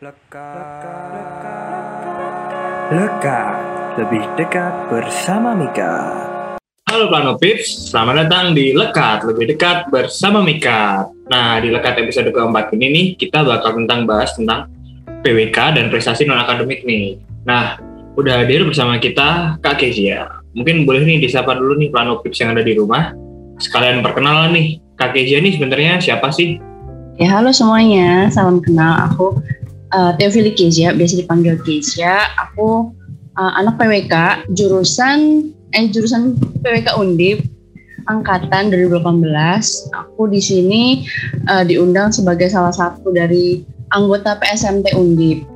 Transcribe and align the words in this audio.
Lekat. 0.00 0.80
Lekat. 2.88 3.56
Lebih 4.00 4.24
dekat 4.40 4.72
bersama 4.88 5.52
Mika. 5.52 5.92
Halo 6.88 7.12
Planopips, 7.12 7.92
selamat 7.92 8.24
datang 8.24 8.56
di 8.56 8.72
Lekat, 8.72 9.28
lebih 9.28 9.52
dekat 9.52 9.92
bersama 9.92 10.40
Mika. 10.40 11.04
Nah, 11.28 11.60
di 11.60 11.68
Lekat 11.68 12.00
episode 12.00 12.32
keempat 12.32 12.72
ini 12.72 12.86
nih, 12.88 13.06
kita 13.20 13.44
bakal 13.44 13.76
tentang 13.76 14.08
bahas 14.08 14.32
tentang 14.32 14.72
PWK 15.20 15.76
dan 15.76 15.92
prestasi 15.92 16.24
non-akademik 16.24 16.80
nih. 16.88 17.20
Nah, 17.44 17.76
udah 18.16 18.40
hadir 18.40 18.64
bersama 18.64 18.96
kita 18.96 19.60
Kak 19.60 19.84
Kezia. 19.84 20.32
Mungkin 20.56 20.88
boleh 20.88 21.04
nih 21.04 21.28
disapa 21.28 21.52
dulu 21.52 21.76
nih 21.76 21.92
Planopips 21.92 22.40
yang 22.40 22.56
ada 22.56 22.64
di 22.64 22.72
rumah. 22.72 23.12
Sekalian 23.60 24.00
perkenalan 24.00 24.56
nih, 24.56 24.80
Kak 24.96 25.12
Kezia 25.12 25.44
nih 25.44 25.60
sebenarnya 25.60 26.00
siapa 26.00 26.32
sih? 26.32 26.56
Ya 27.20 27.36
halo 27.36 27.52
semuanya, 27.52 28.32
salam 28.32 28.64
kenal. 28.64 29.12
Aku 29.12 29.44
uh, 29.94 30.12
Teofili 30.16 30.54
Kezia, 30.54 30.94
biasa 30.94 31.20
dipanggil 31.20 31.58
Kezia. 31.62 32.30
Aku 32.38 32.94
uh, 33.36 33.52
anak 33.58 33.78
PWK, 33.78 34.46
jurusan 34.54 35.50
eh 35.70 35.86
jurusan 35.86 36.34
PWK 36.62 36.98
Undip 36.98 37.46
angkatan 38.10 38.74
2018. 38.74 39.30
Aku 39.94 40.26
di 40.26 40.42
sini 40.42 41.06
uh, 41.46 41.62
diundang 41.62 42.10
sebagai 42.10 42.50
salah 42.50 42.74
satu 42.74 43.14
dari 43.14 43.62
anggota 43.94 44.38
PSMT 44.38 44.94
Undip. 44.98 45.46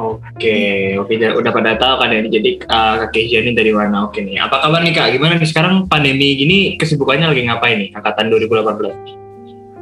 Oke, 0.00 0.96
oke 0.96 1.12
udah 1.12 1.52
pada 1.52 1.76
tahu 1.76 1.94
kan 2.00 2.14
ya. 2.14 2.24
Jadi 2.24 2.62
uh, 2.70 3.04
Kak 3.04 3.10
Kezia 3.12 3.42
ini 3.42 3.52
dari 3.52 3.74
mana? 3.74 4.08
Oke 4.08 4.22
nih. 4.22 4.38
Apa 4.38 4.62
kabar 4.62 4.80
nih 4.80 4.94
Kak? 4.96 5.12
Gimana 5.12 5.36
nih 5.36 5.50
sekarang 5.50 5.90
pandemi 5.90 6.38
gini 6.38 6.58
kesibukannya 6.78 7.26
lagi 7.28 7.42
ngapain 7.44 7.76
nih 7.76 7.90
angkatan 7.98 8.32
2018? 8.32 9.19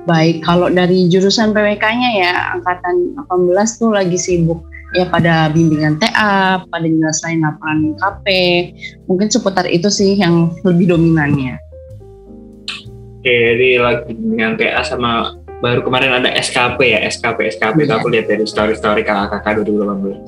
Baik, 0.08 0.40
kalau 0.40 0.72
dari 0.72 1.04
jurusan 1.12 1.52
PWK-nya 1.52 2.10
ya 2.16 2.32
angkatan 2.56 3.12
18 3.28 3.52
tuh 3.76 3.92
lagi 3.92 4.16
sibuk 4.16 4.64
ya 4.96 5.04
pada 5.04 5.52
bimbingan 5.52 6.00
TA, 6.00 6.64
pada 6.64 6.86
nyelesain 6.88 7.44
laporan 7.44 7.92
KP. 8.00 8.26
Mungkin 9.04 9.28
seputar 9.28 9.68
itu 9.68 9.92
sih 9.92 10.16
yang 10.16 10.48
lebih 10.64 10.96
dominannya. 10.96 11.60
Oke, 13.20 13.28
jadi 13.28 13.84
lagi 13.84 14.16
bimbingan 14.16 14.56
TA 14.56 14.80
sama 14.80 15.36
baru 15.60 15.84
kemarin 15.84 16.24
ada 16.24 16.32
SKP 16.40 16.78
ya, 16.88 17.04
SKP, 17.04 17.60
SKP 17.60 17.84
itu 17.84 17.92
Iya. 17.92 18.00
aku 18.00 18.08
lihat 18.08 18.26
dari 18.32 18.48
story-story 18.48 19.04
kakak-kakak 19.04 19.60
2018. 19.68 20.24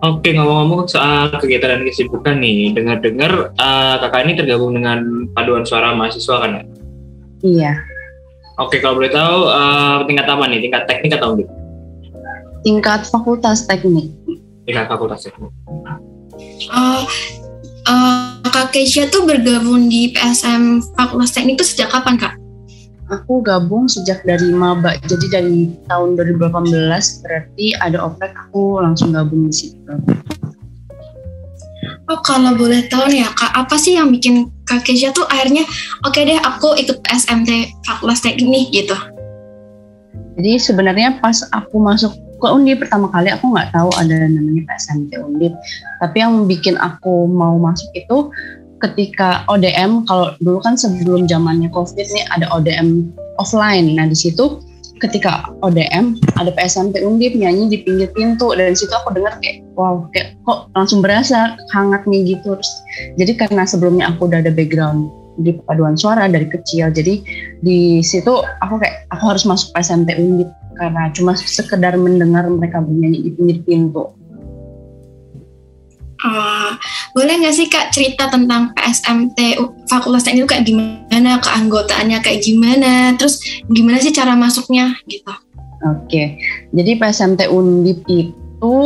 Oke, 0.00 0.32
ngomong-ngomong 0.32 0.88
soal 0.88 1.28
kegiatan 1.36 1.76
dan 1.76 1.84
kesibukan 1.84 2.40
nih, 2.40 2.72
dengar-dengar 2.72 3.52
uh, 3.60 4.00
kakak 4.00 4.24
ini 4.24 4.32
tergabung 4.40 4.72
dengan 4.72 5.28
paduan 5.36 5.68
suara 5.68 5.92
mahasiswa 5.92 6.40
kan 6.40 6.50
ya? 6.56 6.64
Iya, 7.44 7.72
Oke, 8.60 8.76
kalau 8.84 9.00
boleh 9.00 9.08
tahu 9.08 9.48
uh, 9.48 10.04
tingkat 10.04 10.28
apa 10.28 10.44
nih? 10.44 10.60
Tingkat 10.60 10.84
teknik 10.84 11.16
atau 11.16 11.32
enggak? 11.32 11.50
tingkat 12.64 13.08
fakultas 13.08 13.64
teknik. 13.64 14.12
Tingkat 14.68 14.86
fakultas 14.88 15.24
teknik. 15.24 15.52
Oh, 16.72 17.04
eh, 17.88 18.48
Kak 18.48 18.72
Keisha 18.72 19.08
tuh 19.08 19.24
bergabung 19.24 19.88
di 19.88 20.12
PSM 20.12 20.84
Fakultas 20.96 21.36
Teknik 21.36 21.60
itu 21.60 21.66
sejak 21.76 21.92
kapan 21.92 22.16
Kak? 22.16 22.34
Aku 23.10 23.42
gabung 23.42 23.90
sejak 23.90 24.22
dari 24.22 24.54
maba, 24.54 24.94
jadi 25.02 25.42
dari 25.42 25.74
tahun 25.90 26.14
2018 26.14 26.70
berarti 27.26 27.74
ada 27.82 27.98
oprek 28.06 28.30
aku 28.38 28.78
langsung 28.78 29.10
gabung 29.10 29.50
di 29.50 29.54
situ. 29.54 29.94
Oh 32.06 32.20
kalau 32.22 32.54
boleh 32.54 32.86
tahu 32.86 33.10
nih 33.10 33.26
ya 33.26 33.30
Kak, 33.34 33.50
apa 33.66 33.74
sih 33.74 33.98
yang 33.98 34.14
bikin 34.14 34.46
Kak 34.70 34.86
Keisha 34.86 35.10
tuh 35.10 35.26
akhirnya 35.26 35.66
oke 36.06 36.14
deh 36.14 36.38
aku 36.38 36.78
ikut 36.78 37.02
PSMT 37.02 37.74
Fakultas 37.82 38.22
Teknik 38.22 38.70
gitu? 38.70 38.94
Jadi 40.38 40.62
sebenarnya 40.62 41.18
pas 41.18 41.42
aku 41.50 41.82
masuk 41.82 42.14
ke 42.38 42.46
Undip 42.46 42.86
pertama 42.86 43.10
kali 43.10 43.34
aku 43.34 43.50
nggak 43.50 43.74
tahu 43.74 43.90
ada 43.98 44.30
namanya 44.30 44.62
PSMT 44.70 45.18
Undip. 45.18 45.52
Tapi 45.98 46.16
yang 46.22 46.46
bikin 46.46 46.78
aku 46.78 47.26
mau 47.26 47.58
masuk 47.58 47.90
itu 47.98 48.30
ketika 48.80 49.42
ODM 49.50 50.06
kalau 50.08 50.32
dulu 50.40 50.62
kan 50.62 50.78
sebelum 50.78 51.26
zamannya 51.26 51.68
Covid 51.74 52.06
nih 52.06 52.24
ada 52.30 52.46
ODM 52.54 53.10
offline. 53.42 53.90
Nah 53.98 54.06
di 54.06 54.16
situ 54.16 54.62
ketika 55.00 55.48
ODM 55.64 56.20
ada 56.36 56.52
PSMT 56.52 57.00
Undip 57.00 57.32
nyanyi 57.32 57.72
di 57.72 57.78
pinggir 57.80 58.12
pintu 58.12 58.52
dan 58.52 58.76
situ 58.76 58.92
aku 58.92 59.16
dengar 59.16 59.40
kayak 59.40 59.64
wow 59.74 60.04
kayak 60.12 60.36
kok 60.44 60.68
langsung 60.76 61.00
berasa 61.00 61.56
hangatnya 61.72 62.20
gitu. 62.22 62.54
Terus, 62.54 62.72
jadi 63.16 63.32
karena 63.40 63.64
sebelumnya 63.64 64.12
aku 64.12 64.28
udah 64.28 64.44
ada 64.44 64.52
background 64.52 65.08
di 65.40 65.56
paduan 65.64 65.96
suara 65.96 66.28
dari 66.28 66.44
kecil 66.52 66.92
jadi 66.92 67.16
di 67.64 68.04
situ 68.04 68.44
aku 68.60 68.76
kayak 68.76 69.08
aku 69.08 69.24
harus 69.32 69.48
masuk 69.48 69.72
PSMT 69.72 70.20
Undip 70.20 70.50
karena 70.76 71.08
cuma 71.16 71.32
sekedar 71.36 71.96
mendengar 71.96 72.44
mereka 72.48 72.80
bernyanyi 72.80 73.28
di 73.28 73.30
pinggir 73.36 73.58
pintu. 73.64 74.16
Eh, 76.20 76.70
boleh 77.16 77.34
nggak 77.42 77.54
sih 77.54 77.66
Kak 77.66 77.90
cerita 77.90 78.30
tentang 78.30 78.70
PSMT 78.76 79.58
Fakultas 79.90 80.22
Teknik 80.26 80.46
itu 80.46 80.48
kayak 80.48 80.64
gimana, 80.66 81.42
keanggotaannya 81.42 82.18
kayak 82.22 82.40
gimana, 82.42 83.14
terus 83.18 83.42
gimana 83.70 83.98
sih 83.98 84.14
cara 84.14 84.38
masuknya 84.38 84.94
gitu? 85.10 85.32
Oke, 85.80 86.36
jadi 86.76 86.90
PSMT 87.00 87.48
Undip 87.48 88.04
itu 88.06 88.76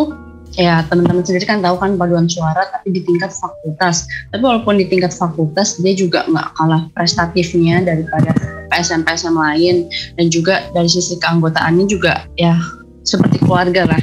ya 0.55 0.87
teman-teman 0.87 1.27
sendiri 1.27 1.51
kan 1.51 1.59
tahu 1.59 1.75
kan 1.83 1.99
paduan 1.99 2.31
suara 2.31 2.71
tapi 2.71 2.95
di 2.95 3.03
tingkat 3.03 3.35
fakultas. 3.35 4.07
Tapi 4.31 4.43
walaupun 4.43 4.79
di 4.79 4.87
tingkat 4.87 5.11
fakultas 5.11 5.83
dia 5.83 5.95
juga 5.99 6.23
nggak 6.31 6.49
kalah 6.55 6.83
prestatifnya 6.95 7.83
daripada 7.83 8.31
PSM-PSM 8.71 9.35
lain 9.35 9.77
dan 10.15 10.27
juga 10.31 10.63
dari 10.71 10.87
sisi 10.87 11.19
keanggotaannya 11.19 11.87
juga 11.91 12.23
ya 12.39 12.55
seperti 13.03 13.43
keluarga 13.43 13.91
lah. 13.91 14.01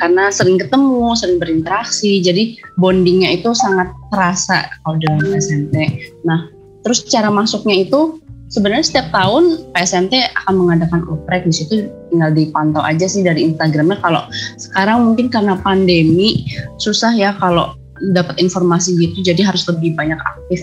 Karena 0.00 0.32
sering 0.32 0.56
ketemu, 0.56 1.12
sering 1.12 1.36
berinteraksi, 1.36 2.24
jadi 2.24 2.56
bondingnya 2.80 3.36
itu 3.36 3.52
sangat 3.52 3.92
terasa 4.08 4.72
kalau 4.82 4.96
dalam 4.96 5.20
PSMT. 5.20 5.76
Nah, 6.24 6.48
terus 6.82 7.04
cara 7.04 7.28
masuknya 7.28 7.84
itu 7.84 8.18
sebenarnya 8.50 8.84
setiap 8.84 9.08
tahun 9.14 9.70
PSMT 9.76 10.14
akan 10.44 10.54
mengadakan 10.56 11.04
oprek. 11.06 11.46
Di 11.46 11.54
situ 11.54 11.74
tinggal 12.10 12.34
dipantau 12.34 12.82
aja 12.82 13.06
sih 13.06 13.20
dari 13.20 13.46
Instagramnya. 13.46 14.00
Kalau 14.02 14.24
sekarang 14.58 15.06
mungkin 15.06 15.28
karena 15.28 15.60
pandemi 15.60 16.44
susah 16.82 17.14
ya 17.14 17.36
kalau 17.38 17.76
dapat 18.16 18.40
informasi 18.42 18.96
gitu. 18.98 19.20
Jadi 19.20 19.44
harus 19.44 19.68
lebih 19.68 19.94
banyak 19.94 20.18
aktif 20.18 20.60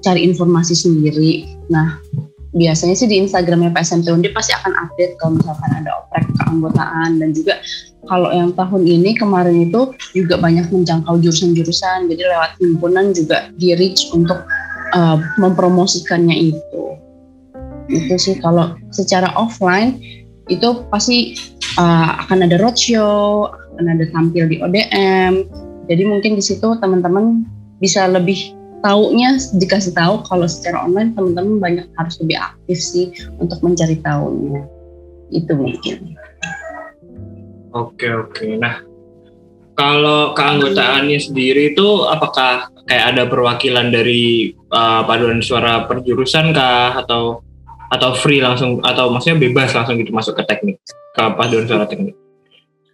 cari 0.00 0.24
informasi 0.24 0.74
sendiri. 0.76 1.48
Nah 1.72 2.00
biasanya 2.54 2.94
sih 2.94 3.10
di 3.10 3.18
Instagramnya 3.18 3.74
PSMT 3.74 4.06
Undip 4.14 4.32
pasti 4.32 4.54
akan 4.54 4.72
update 4.72 5.18
kalau 5.18 5.36
misalkan 5.36 5.70
ada 5.74 5.90
oprek 6.00 6.26
keanggotaan. 6.38 7.10
Dan 7.18 7.34
juga 7.34 7.58
kalau 8.06 8.30
yang 8.30 8.54
tahun 8.54 8.82
ini 8.86 9.18
kemarin 9.18 9.68
itu 9.68 9.90
juga 10.14 10.38
banyak 10.38 10.70
menjangkau 10.70 11.18
jurusan-jurusan. 11.18 12.08
Jadi 12.08 12.22
lewat 12.22 12.56
himpunan 12.62 13.10
juga 13.12 13.50
di 13.58 13.74
reach 13.74 14.08
untuk 14.14 14.46
uh, 14.94 15.18
mempromosikannya 15.42 16.54
itu. 16.54 16.82
Itu 17.90 18.14
sih 18.16 18.40
kalau 18.40 18.78
secara 18.94 19.34
offline 19.36 20.00
itu 20.48 20.84
pasti 20.92 21.36
uh, 21.80 22.20
akan 22.26 22.44
ada 22.44 22.60
roadshow 22.60 23.48
akan 23.48 23.86
ada 23.96 24.04
tampil 24.12 24.44
di 24.48 24.60
ODM 24.60 25.48
jadi 25.88 26.02
mungkin 26.04 26.36
di 26.36 26.44
situ 26.44 26.76
teman-teman 26.80 27.44
bisa 27.80 28.08
lebih 28.08 28.52
taunya 28.84 29.40
dikasih 29.56 29.96
tahu 29.96 30.20
kalau 30.28 30.44
secara 30.44 30.84
online 30.84 31.16
teman-teman 31.16 31.56
banyak 31.56 31.86
harus 31.96 32.20
lebih 32.20 32.36
aktif 32.36 32.76
sih 32.76 33.06
untuk 33.40 33.56
mencari 33.64 33.96
tahunya 34.04 34.68
itu 35.32 35.52
mungkin 35.56 36.20
Oke 37.74 38.06
oke. 38.06 38.54
Nah, 38.54 38.86
kalau 39.74 40.30
keanggotaannya 40.38 41.18
sendiri 41.18 41.74
itu 41.74 42.06
apakah 42.06 42.70
kayak 42.86 43.04
ada 43.14 43.22
perwakilan 43.26 43.90
dari 43.90 44.54
uh, 44.70 45.02
paduan 45.02 45.42
suara 45.42 45.82
perjurusan 45.90 46.54
kah 46.54 46.94
atau 47.02 47.42
atau 47.90 48.10
free 48.14 48.38
langsung 48.38 48.78
atau 48.86 49.10
maksudnya 49.10 49.42
bebas 49.42 49.74
langsung 49.74 49.98
gitu 49.98 50.14
masuk 50.14 50.38
ke 50.38 50.46
teknik 50.46 50.78
ke 51.18 51.22
paduan 51.34 51.66
suara 51.66 51.86
teknik? 51.90 52.14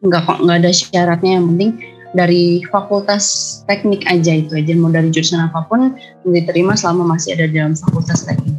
nggak 0.00 0.22
kok 0.24 0.38
nggak 0.48 0.56
ada 0.64 0.72
syaratnya 0.72 1.30
yang 1.36 1.46
penting 1.52 1.70
dari 2.10 2.62
fakultas 2.68 3.24
teknik 3.70 4.02
aja 4.10 4.34
itu 4.34 4.56
aja 4.58 4.72
mau 4.74 4.90
dari 4.90 5.08
jurusan 5.14 5.46
apa 5.46 5.62
pun 5.70 5.94
diterima 6.26 6.74
selama 6.74 7.14
masih 7.14 7.38
ada 7.38 7.46
dalam 7.46 7.78
fakultas 7.78 8.26
teknik 8.26 8.58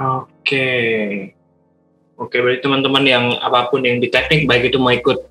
Oke. 0.00 0.68
Oke, 2.16 2.36
berarti 2.40 2.64
teman-teman 2.64 3.04
yang 3.04 3.24
apa 3.40 3.68
pun 3.68 3.84
yang 3.84 4.00
di 4.00 4.08
teknik 4.08 4.44
baik 4.48 4.72
itu 4.72 4.80
mau 4.80 4.92
ikut 4.92 5.28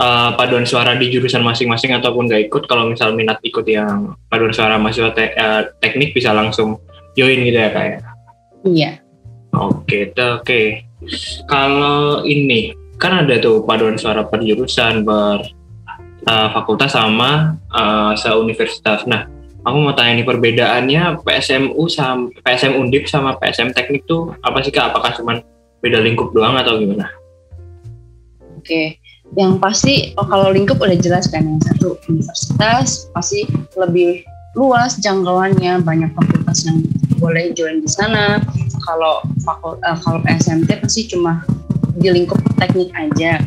uh, 0.00 0.36
paduan 0.36 0.64
suara 0.68 0.96
di 0.96 1.08
jurusan 1.08 1.44
masing-masing 1.44 1.96
ataupun 1.96 2.28
nggak 2.28 2.48
ikut 2.48 2.64
kalau 2.68 2.88
misal 2.88 3.12
minat 3.16 3.40
ikut 3.44 3.64
yang 3.68 4.16
paduan 4.28 4.52
suara 4.52 4.76
mahasiswa 4.76 5.12
te- 5.16 5.36
uh, 5.36 5.68
teknik 5.80 6.12
bisa 6.12 6.32
langsung 6.32 6.80
join 7.16 7.40
gitu 7.44 7.56
ya 7.56 7.70
kayak. 7.72 8.00
iya 8.68 8.90
Oke, 9.56 10.12
oke. 10.12 10.84
Kalau 11.48 12.20
ini 12.28 12.76
kan 13.00 13.24
ada 13.24 13.40
tuh 13.40 13.64
paduan 13.64 13.96
suara 13.96 14.28
per 14.28 14.44
jurusan, 14.44 15.00
per 15.00 15.55
uh, 16.26 16.48
fakultas 16.52 16.92
sama 16.92 17.56
uh, 17.72 18.12
seuniversitas. 18.18 19.06
Nah, 19.06 19.30
aku 19.66 19.76
mau 19.82 19.94
tanya 19.94 20.22
nih 20.22 20.26
perbedaannya 20.26 21.02
PSMU 21.22 21.86
sama 21.90 22.30
PSM 22.42 22.78
Undip 22.78 23.10
sama 23.10 23.38
PSM 23.38 23.74
Teknik 23.74 24.04
tuh 24.06 24.34
apa 24.42 24.62
sih 24.62 24.70
kak? 24.74 24.94
Apakah 24.94 25.14
cuma 25.16 25.42
beda 25.80 26.02
lingkup 26.02 26.34
doang 26.34 26.58
atau 26.58 26.78
gimana? 26.78 27.10
Oke, 28.58 28.98
yang 29.34 29.58
pasti 29.58 30.14
oh, 30.18 30.26
kalau 30.26 30.50
lingkup 30.50 30.78
udah 30.78 30.98
jelas 30.98 31.30
kan 31.30 31.46
yang 31.46 31.62
satu 31.62 31.98
universitas 32.10 33.10
pasti 33.14 33.46
lebih 33.74 34.22
luas 34.56 34.96
jangkauannya 35.02 35.84
banyak 35.84 36.10
fakultas 36.16 36.64
yang 36.64 36.82
boleh 37.18 37.52
join 37.52 37.82
di 37.82 37.90
sana. 37.90 38.42
Kalau 38.86 39.22
fakul 39.42 39.78
uh, 39.82 39.98
kalau 39.98 40.22
SMT 40.26 40.70
pasti 40.78 41.10
cuma 41.10 41.42
di 41.98 42.08
lingkup 42.12 42.38
teknik 42.60 42.92
aja. 42.94 43.42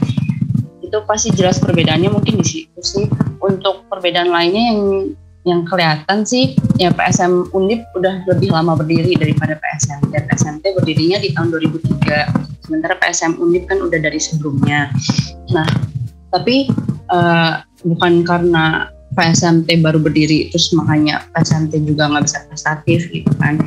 Itu 0.89 1.05
pasti 1.05 1.29
jelas 1.37 1.61
perbedaannya 1.61 2.09
mungkin 2.09 2.41
di 2.41 2.45
situ 2.45 2.81
sih. 2.81 3.05
Untuk 3.39 3.85
perbedaan 3.87 4.33
lainnya 4.33 4.73
yang 4.73 4.81
yang 5.47 5.61
kelihatan 5.63 6.27
sih 6.27 6.59
ya 6.75 6.91
PSM 6.91 7.55
Undip 7.55 7.79
udah 7.95 8.27
lebih 8.27 8.51
lama 8.51 8.75
berdiri 8.75 9.15
daripada 9.15 9.55
PSM 9.55 10.11
dan 10.11 10.27
SMT 10.35 10.75
berdirinya 10.75 11.15
di 11.23 11.31
tahun 11.31 11.55
2003 11.55 12.67
sementara 12.67 12.99
PSM 12.99 13.39
Undip 13.39 13.63
kan 13.71 13.79
udah 13.79 13.99
dari 14.03 14.19
sebelumnya. 14.19 14.91
Nah 15.55 15.65
tapi 16.35 16.67
uh, 17.07 17.63
bukan 17.87 18.27
karena 18.27 18.91
PSMT 19.19 19.83
baru 19.83 19.99
berdiri 19.99 20.47
terus 20.47 20.71
makanya 20.71 21.27
PSMT 21.35 21.83
juga 21.83 22.07
nggak 22.07 22.23
bisa 22.23 22.39
prestatif 22.47 23.11
gitu 23.11 23.27
kan. 23.35 23.59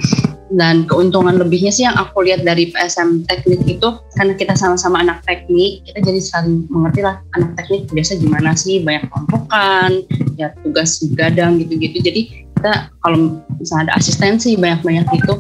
Dan 0.53 0.85
keuntungan 0.85 1.37
lebihnya 1.41 1.73
sih 1.73 1.85
yang 1.89 1.97
aku 1.97 2.29
lihat 2.29 2.45
dari 2.45 2.73
PSM 2.73 3.25
teknik 3.25 3.65
itu 3.65 3.89
karena 4.17 4.33
kita 4.37 4.53
sama-sama 4.57 5.01
anak 5.01 5.25
teknik 5.25 5.85
kita 5.85 6.01
jadi 6.05 6.21
saling 6.21 6.69
mengerti 6.69 7.01
lah 7.05 7.21
anak 7.37 7.57
teknik 7.57 7.89
biasa 7.93 8.21
gimana 8.21 8.53
sih 8.57 8.81
banyak 8.81 9.09
kelompokan 9.13 10.05
ya 10.41 10.53
tugas 10.65 11.01
gadang 11.17 11.61
gitu-gitu. 11.61 12.01
Jadi 12.05 12.49
kita 12.57 12.93
kalau 13.01 13.43
misalnya 13.57 13.91
ada 13.91 13.95
asistensi 13.99 14.55
banyak-banyak 14.55 15.09
itu 15.19 15.35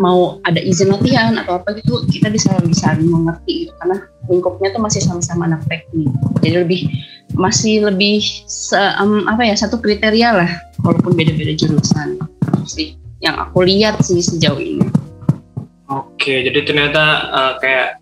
mau 0.00 0.40
ada 0.48 0.56
izin 0.62 0.88
latihan 0.88 1.36
atau 1.36 1.60
apa 1.60 1.76
gitu 1.76 2.00
kita 2.08 2.32
bisa 2.32 2.56
bisa 2.64 2.96
mengerti 2.96 3.68
gitu 3.68 3.72
karena 3.82 4.00
lingkupnya 4.30 4.72
tuh 4.72 4.80
masih 4.80 5.02
sama-sama 5.04 5.50
anak 5.50 5.60
teknik. 5.68 6.08
Jadi 6.40 6.56
lebih 6.56 6.80
masih 7.34 7.86
lebih 7.86 8.22
se, 8.46 8.78
um, 8.98 9.26
apa 9.26 9.42
ya 9.46 9.54
satu 9.58 9.82
kriteria 9.82 10.30
lah 10.34 10.50
walaupun 10.82 11.18
beda-beda 11.18 11.54
jurusan 11.54 12.18
sih 12.64 12.94
yang 13.24 13.40
aku 13.40 13.64
lihat 13.64 13.98
sih 14.04 14.20
sejauh 14.20 14.60
ini. 14.60 14.84
Oke, 15.88 16.44
jadi 16.44 16.60
ternyata 16.64 17.04
uh, 17.32 17.52
kayak 17.60 18.00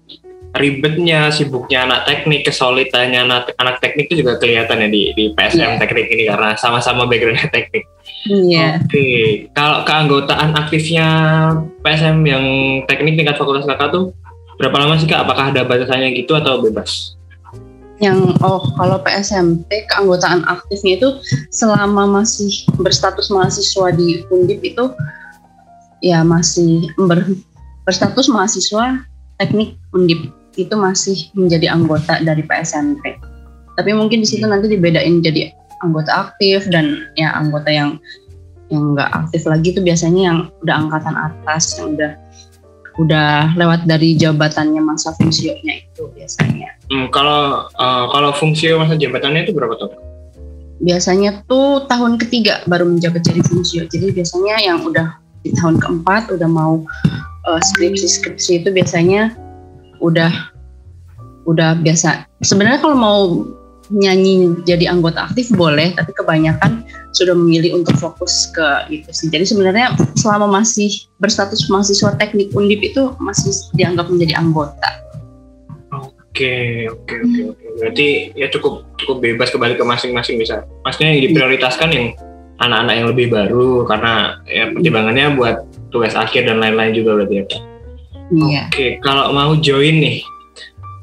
ribetnya, 0.58 1.32
sibuknya 1.32 1.88
anak 1.88 2.04
teknik, 2.04 2.44
kesulitannya 2.44 3.24
anak, 3.24 3.56
anak 3.56 3.80
teknik 3.80 4.10
itu 4.12 4.20
juga 4.20 4.36
kelihatan 4.36 4.84
ya 4.84 4.88
di, 4.92 5.02
di 5.16 5.24
PSM 5.32 5.58
yeah. 5.58 5.80
teknik 5.80 6.06
ini 6.12 6.28
karena 6.28 6.54
sama-sama 6.60 7.08
backgroundnya 7.08 7.48
teknik. 7.48 7.88
Iya. 8.28 8.78
Yeah. 8.78 8.84
Oke, 8.84 9.06
kalau 9.56 9.78
keanggotaan 9.88 10.52
aktifnya 10.54 11.08
PSM 11.80 12.18
yang 12.28 12.44
teknik 12.86 13.16
tingkat 13.16 13.40
fakultas 13.40 13.64
kakak 13.64 13.90
tuh 13.90 14.12
berapa 14.60 14.76
lama 14.76 14.94
sih 15.00 15.08
kak? 15.08 15.24
Apakah 15.24 15.50
ada 15.50 15.64
batasannya 15.64 16.12
gitu 16.14 16.36
atau 16.36 16.60
bebas? 16.60 17.16
Yang 18.02 18.34
oh 18.42 18.66
kalau 18.74 18.98
PSMT 19.06 19.70
keanggotaan 19.86 20.42
aktifnya 20.50 20.98
itu 20.98 21.08
selama 21.54 22.20
masih 22.20 22.66
berstatus 22.82 23.30
mahasiswa 23.30 23.94
di 23.94 24.26
Undip 24.34 24.58
itu 24.66 24.90
ya 26.02 26.26
masih 26.26 26.90
ber, 26.98 27.22
berstatus 27.86 28.26
mahasiswa 28.26 29.06
teknik 29.38 29.78
Undip 29.94 30.34
itu 30.58 30.74
masih 30.74 31.30
menjadi 31.32 31.72
anggota 31.72 32.20
dari 32.20 32.42
PSMT. 32.42 33.04
Tapi 33.78 33.90
mungkin 33.96 34.20
di 34.20 34.28
situ 34.28 34.44
nanti 34.44 34.68
dibedain 34.68 35.22
jadi 35.24 35.54
anggota 35.80 36.28
aktif 36.28 36.66
dan 36.68 37.08
ya 37.16 37.32
anggota 37.32 37.70
yang 37.70 37.96
yang 38.68 38.96
nggak 38.96 39.10
aktif 39.14 39.44
lagi 39.44 39.72
itu 39.72 39.80
biasanya 39.84 40.22
yang 40.26 40.38
udah 40.64 40.74
angkatan 40.74 41.14
atas 41.14 41.76
yang 41.76 41.94
udah 41.96 42.12
udah 43.00 43.56
lewat 43.56 43.88
dari 43.88 44.12
jabatannya 44.16 44.80
masa 44.84 45.16
fungsinya 45.16 45.72
itu 45.72 46.08
biasanya. 46.12 46.76
Hmm, 46.92 47.08
kalau 47.08 47.68
uh, 47.72 48.04
kalau 48.12 48.30
fungsi 48.36 48.72
masa 48.76 48.98
jabatannya 49.00 49.48
itu 49.48 49.52
berapa 49.56 49.74
tahun? 49.80 49.92
Biasanya 50.82 51.46
tuh 51.46 51.86
tahun 51.86 52.18
ketiga 52.18 52.66
baru 52.66 52.84
menjabat 52.90 53.22
jadi 53.22 53.40
fungsi. 53.46 53.86
Jadi 53.86 54.12
biasanya 54.12 54.60
yang 54.60 54.82
udah 54.84 55.16
di 55.42 55.54
tahun 55.54 55.78
keempat 55.78 56.30
udah 56.34 56.48
mau 56.50 56.82
uh, 57.48 57.60
skripsi 57.72 58.06
skripsi 58.06 58.62
itu 58.62 58.68
biasanya 58.74 59.34
udah 60.02 60.30
udah 61.46 61.78
biasa. 61.80 62.26
Sebenarnya 62.42 62.82
kalau 62.82 62.96
mau 62.98 63.18
nyanyi 63.92 64.62
jadi 64.64 64.88
anggota 64.90 65.28
aktif 65.30 65.52
boleh, 65.52 65.92
tapi 65.94 66.14
kebanyakan 66.14 66.81
sudah 67.12 67.36
memilih 67.36 67.76
untuk 67.80 67.94
fokus 68.00 68.50
ke 68.52 68.88
itu 68.88 69.08
sih. 69.12 69.28
Jadi 69.28 69.44
sebenarnya 69.44 69.94
selama 70.16 70.48
masih 70.48 70.88
berstatus 71.20 71.68
mahasiswa 71.68 72.16
teknik 72.16 72.52
undip 72.56 72.80
itu 72.80 73.12
masih 73.20 73.52
dianggap 73.76 74.08
menjadi 74.08 74.40
anggota. 74.40 74.90
Oke, 75.92 76.88
oke, 76.88 77.14
oke, 77.22 77.40
oke. 77.52 77.66
Berarti 77.76 78.32
ya 78.32 78.48
cukup 78.48 78.88
cukup 78.96 79.20
bebas 79.20 79.52
kembali 79.52 79.76
ke 79.76 79.84
masing-masing 79.84 80.40
bisa. 80.40 80.64
Maksudnya 80.82 81.12
yang 81.12 81.22
diprioritaskan 81.28 81.88
yang 81.92 82.06
anak-anak 82.56 82.94
yang 82.96 83.08
lebih 83.12 83.26
baru 83.28 83.84
karena 83.84 84.40
ya 84.48 84.72
pertimbangannya 84.72 85.26
buat 85.36 85.56
tugas 85.92 86.16
akhir 86.16 86.48
dan 86.48 86.62
lain-lain 86.62 86.96
juga 86.96 87.20
berarti 87.20 87.34
ya, 87.36 87.44
Pak. 87.44 87.60
Iya. 88.32 88.62
Oke, 88.72 88.86
kalau 89.04 89.28
mau 89.36 89.52
join 89.60 90.00
nih, 90.00 90.24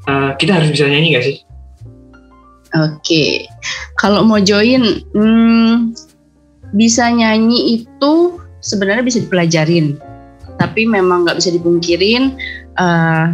uh, 0.10 0.34
kita 0.34 0.58
harus 0.58 0.74
bisa 0.74 0.90
nyanyi 0.90 1.14
gak 1.14 1.26
sih? 1.30 1.38
Oke, 2.78 3.50
kalau 3.98 4.22
mau 4.22 4.38
join, 4.38 5.02
hmm, 5.18 5.98
bisa 6.78 7.10
nyanyi 7.10 7.82
itu 7.82 8.38
sebenarnya 8.62 9.02
bisa 9.02 9.18
dipelajarin, 9.26 9.98
tapi 10.62 10.86
memang 10.86 11.26
nggak 11.26 11.42
bisa 11.42 11.50
dipungkirin, 11.50 12.38
uh, 12.78 13.34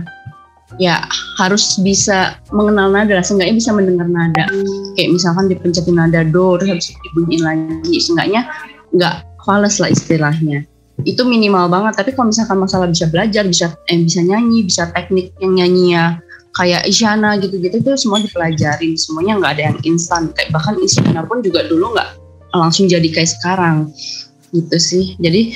ya 0.80 1.04
harus 1.36 1.76
bisa 1.84 2.40
mengenal 2.56 2.96
nada, 2.96 3.20
seenggaknya 3.20 3.60
bisa 3.60 3.76
mendengar 3.76 4.08
nada. 4.08 4.48
Kayak 4.96 5.20
misalkan 5.20 5.52
dipencetin 5.52 6.00
nada 6.00 6.24
do, 6.24 6.56
terus 6.56 6.72
habis 6.72 6.88
dibunyiin 7.12 7.44
lagi, 7.44 7.96
seenggaknya 8.00 8.48
nggak 8.96 9.16
fals 9.44 9.84
lah 9.84 9.92
istilahnya. 9.92 10.64
Itu 11.04 11.28
minimal 11.28 11.68
banget, 11.68 12.00
tapi 12.00 12.16
kalau 12.16 12.32
misalkan 12.32 12.56
masalah 12.56 12.88
bisa 12.88 13.12
belajar, 13.12 13.44
bisa 13.44 13.76
eh, 13.92 14.00
bisa 14.00 14.24
nyanyi, 14.24 14.64
bisa 14.64 14.88
teknik 14.96 15.36
yang 15.44 15.60
nyanyinya 15.60 16.24
kayak 16.56 16.88
Isyana 16.88 17.36
gitu-gitu 17.38 17.84
tuh 17.84 18.00
semua 18.00 18.24
dipelajarin. 18.24 18.96
Semuanya 18.96 19.38
nggak 19.38 19.52
ada 19.60 19.64
yang 19.72 19.78
instan. 19.84 20.32
Kayak 20.34 20.56
bahkan 20.56 20.80
Isyana 20.80 21.28
pun 21.28 21.44
juga 21.44 21.68
dulu 21.68 21.94
nggak 21.94 22.10
langsung 22.56 22.88
jadi 22.88 23.06
kayak 23.12 23.30
sekarang. 23.36 23.92
Gitu 24.56 24.78
sih. 24.80 25.06
Jadi 25.20 25.52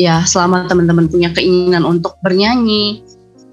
ya 0.00 0.24
selama 0.24 0.64
teman-teman 0.66 1.06
punya 1.06 1.28
keinginan 1.36 1.84
untuk 1.84 2.16
bernyanyi 2.24 3.04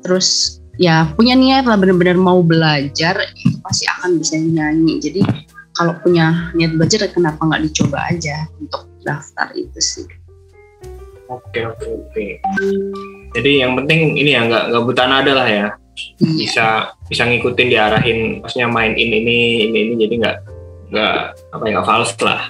terus 0.06 0.62
ya 0.78 1.10
punya 1.18 1.34
niat 1.34 1.66
lah 1.66 1.82
benar-benar 1.82 2.14
mau 2.14 2.46
belajar 2.46 3.18
itu 3.36 3.60
pasti 3.60 3.84
akan 4.00 4.16
bisa 4.16 4.40
nyanyi. 4.40 5.04
Jadi 5.04 5.22
kalau 5.76 5.92
punya 6.00 6.56
niat 6.56 6.80
belajar 6.80 7.12
kenapa 7.12 7.44
nggak 7.44 7.68
dicoba 7.68 8.08
aja 8.08 8.48
untuk 8.64 8.88
daftar 9.04 9.52
itu 9.52 9.80
sih. 9.84 10.08
Oke 11.28 11.68
oke 11.68 11.88
oke. 11.92 12.26
Jadi 13.36 13.52
yang 13.60 13.76
penting 13.76 14.16
ini 14.16 14.38
ya 14.38 14.48
nggak 14.48 14.72
nggak 14.72 14.84
buta 14.88 15.04
nada 15.12 15.34
lah 15.36 15.50
ya 15.50 15.68
Iya. 15.96 16.36
bisa 16.38 16.66
bisa 17.08 17.24
ngikutin 17.24 17.68
diarahin 17.68 18.18
maksudnya 18.40 18.68
main 18.68 18.92
ini 18.94 19.16
ini 19.22 19.38
ini 19.64 19.78
ini 19.82 19.94
jadi 19.98 20.14
nggak 20.20 20.38
nggak 20.92 21.18
apa 21.52 21.64
ya 21.64 21.72
nggak 21.74 21.88
fals 21.88 22.12
lah 22.20 22.42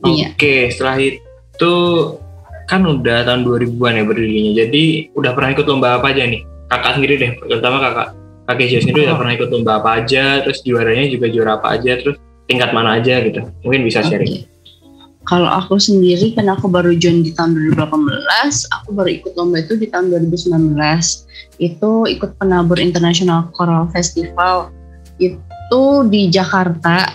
Iya. 0.00 0.32
oke 0.32 0.54
setelah 0.72 0.96
itu 0.98 1.72
kan 2.64 2.80
udah 2.82 3.24
tahun 3.24 3.44
2000-an 3.44 3.94
ya 3.96 4.04
berdirinya 4.04 4.52
jadi 4.56 4.84
udah 5.12 5.32
pernah 5.32 5.50
ikut 5.52 5.64
lomba 5.64 5.96
apa 5.96 6.12
aja 6.12 6.24
nih 6.24 6.40
kakak 6.66 6.92
sendiri 6.96 7.14
deh 7.16 7.30
terutama 7.42 7.76
kakak 7.80 8.08
kakek 8.44 8.66
Jio 8.68 8.78
sendiri 8.80 9.00
udah 9.04 9.14
Oh. 9.16 9.20
pernah 9.20 9.34
ikut 9.36 9.48
lomba 9.48 9.72
apa 9.80 9.90
aja 10.00 10.24
terus 10.40 10.58
juaranya 10.60 11.04
juga 11.08 11.26
juara 11.28 11.56
apa 11.56 11.76
aja 11.76 11.92
terus 11.96 12.16
tingkat 12.44 12.72
mana 12.72 12.96
aja 12.96 13.20
gitu 13.20 13.40
mungkin 13.60 13.84
bisa 13.84 14.00
sharing 14.00 14.44
Oke. 14.44 14.48
Kalau 15.28 15.44
aku 15.44 15.76
sendiri 15.76 16.32
kan 16.32 16.48
aku 16.48 16.72
baru 16.72 16.96
join 16.96 17.20
di 17.20 17.36
tahun 17.36 17.52
2018, 17.76 18.00
aku 18.80 18.88
baru 18.96 19.10
ikut 19.12 19.32
lomba 19.36 19.60
itu 19.60 19.76
di 19.76 19.84
tahun 19.92 20.08
2019. 20.08 20.72
Itu 21.60 22.08
ikut 22.08 22.40
penabur 22.40 22.80
International 22.80 23.52
Choral 23.52 23.92
Festival 23.92 24.72
itu 25.20 25.82
di 26.08 26.32
Jakarta. 26.32 27.12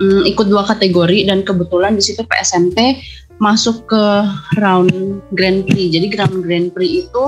Hmm, 0.00 0.24
ikut 0.24 0.48
dua 0.48 0.64
kategori 0.64 1.28
dan 1.28 1.44
kebetulan 1.44 1.92
di 1.92 2.00
situ 2.00 2.24
PSMT 2.24 3.04
masuk 3.36 3.84
ke 3.84 4.04
round 4.56 5.20
Grand 5.36 5.68
Prix. 5.68 5.92
Jadi 5.92 6.08
round 6.16 6.40
Grand 6.40 6.72
Prix 6.72 7.04
itu 7.04 7.22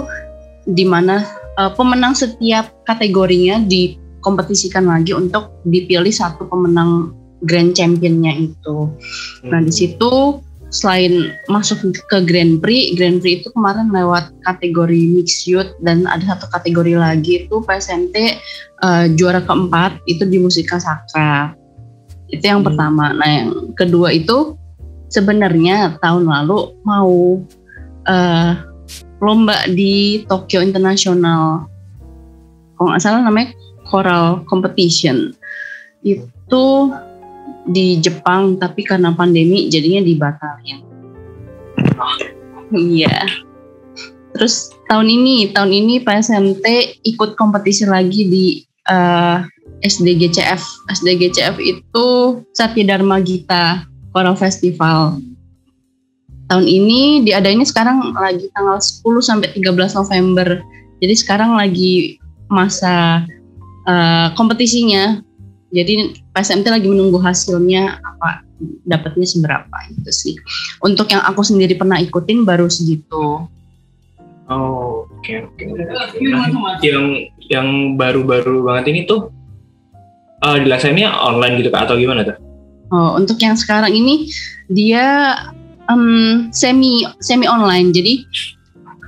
di 0.64 0.88
mana 0.88 1.20
eh, 1.60 1.72
pemenang 1.76 2.16
setiap 2.16 2.72
kategorinya 2.88 3.60
dikompetisikan 3.68 4.88
lagi 4.88 5.12
untuk 5.12 5.60
dipilih 5.68 6.08
satu 6.08 6.48
pemenang 6.48 7.12
Grand 7.44 7.74
Championnya 7.74 8.32
itu. 8.38 8.90
Nah 9.46 9.60
di 9.62 9.72
situ 9.72 10.42
selain 10.72 11.36
masuk 11.52 11.92
ke 12.08 12.18
Grand 12.24 12.56
Prix, 12.64 12.96
Grand 12.96 13.20
Prix 13.20 13.44
itu 13.44 13.48
kemarin 13.52 13.92
lewat 13.92 14.32
kategori 14.48 15.00
mixed 15.12 15.44
youth 15.44 15.68
dan 15.84 16.08
ada 16.08 16.24
satu 16.32 16.48
kategori 16.48 16.96
lagi 16.96 17.44
itu 17.44 17.60
PSMT 17.60 18.16
eh, 18.82 19.04
juara 19.14 19.44
keempat 19.44 20.00
itu 20.08 20.24
di 20.24 20.40
musika 20.40 20.80
saka. 20.80 21.52
Itu 22.32 22.40
yang 22.40 22.64
Hmm. 22.64 22.72
pertama. 22.72 23.12
Nah 23.12 23.28
yang 23.28 23.50
kedua 23.76 24.16
itu 24.16 24.56
sebenarnya 25.12 26.00
tahun 26.00 26.24
lalu 26.24 26.72
mau 26.88 27.44
eh, 28.08 28.52
lomba 29.22 29.68
di 29.70 30.24
Tokyo 30.26 30.64
International. 30.64 31.68
Kalau 32.74 32.88
nggak 32.90 33.02
salah 33.04 33.22
namanya 33.22 33.54
choral 33.86 34.42
competition 34.48 35.36
itu 36.02 36.64
di 37.68 37.98
Jepang 38.02 38.58
tapi 38.58 38.82
karena 38.82 39.14
pandemi 39.14 39.70
jadinya 39.70 40.02
dibatalin. 40.02 40.82
Iya. 42.72 43.16
Terus 44.32 44.72
tahun 44.88 45.12
ini, 45.12 45.52
tahun 45.52 45.70
ini 45.70 45.94
PSMT 46.02 46.66
ikut 47.04 47.36
kompetisi 47.36 47.84
lagi 47.84 48.26
di 48.26 48.44
uh, 48.88 49.44
SDGCF. 49.84 50.62
SDGCF 50.88 51.56
itu 51.60 52.06
Satya 52.56 52.96
Dharma 52.96 53.20
Gita 53.20 53.84
Choral 54.10 54.34
Festival. 54.38 55.20
Tahun 56.48 56.66
ini 56.68 57.24
diadainnya 57.24 57.64
sekarang 57.64 58.12
lagi 58.12 58.48
tanggal 58.52 58.80
10 58.80 59.04
sampai 59.20 59.48
13 59.56 59.98
November. 60.00 60.48
Jadi 61.00 61.14
sekarang 61.16 61.56
lagi 61.56 62.16
masa 62.48 63.24
uh, 63.88 64.28
kompetisinya. 64.36 65.20
Jadi 65.72 66.20
PSMT 66.36 66.68
lagi 66.68 66.84
menunggu 66.84 67.16
hasilnya 67.16 67.96
apa 68.04 68.44
dapatnya 68.84 69.24
seberapa 69.24 69.76
itu 69.88 70.10
sih. 70.12 70.34
Untuk 70.84 71.08
yang 71.08 71.24
aku 71.24 71.40
sendiri 71.40 71.74
pernah 71.74 71.96
ikutin 71.96 72.44
baru 72.44 72.68
segitu. 72.68 73.48
Oh, 74.52 75.08
oke 75.08 75.32
oke. 75.48 75.62
Nah, 76.28 76.52
yang 76.84 77.24
yang 77.48 77.68
baru-baru 77.96 78.68
banget 78.68 78.92
ini 78.92 79.00
tuh 79.08 79.32
uh, 80.44 80.58
dilaksanainnya 80.60 81.08
online 81.08 81.64
gitu 81.64 81.72
kak 81.72 81.88
atau 81.88 81.96
gimana 81.96 82.26
tuh? 82.26 82.36
Oh, 82.92 83.16
untuk 83.16 83.40
yang 83.40 83.56
sekarang 83.56 83.96
ini 83.96 84.28
dia 84.68 85.32
um, 85.88 86.52
semi 86.52 87.08
semi 87.24 87.48
online. 87.48 87.96
Jadi 87.96 88.28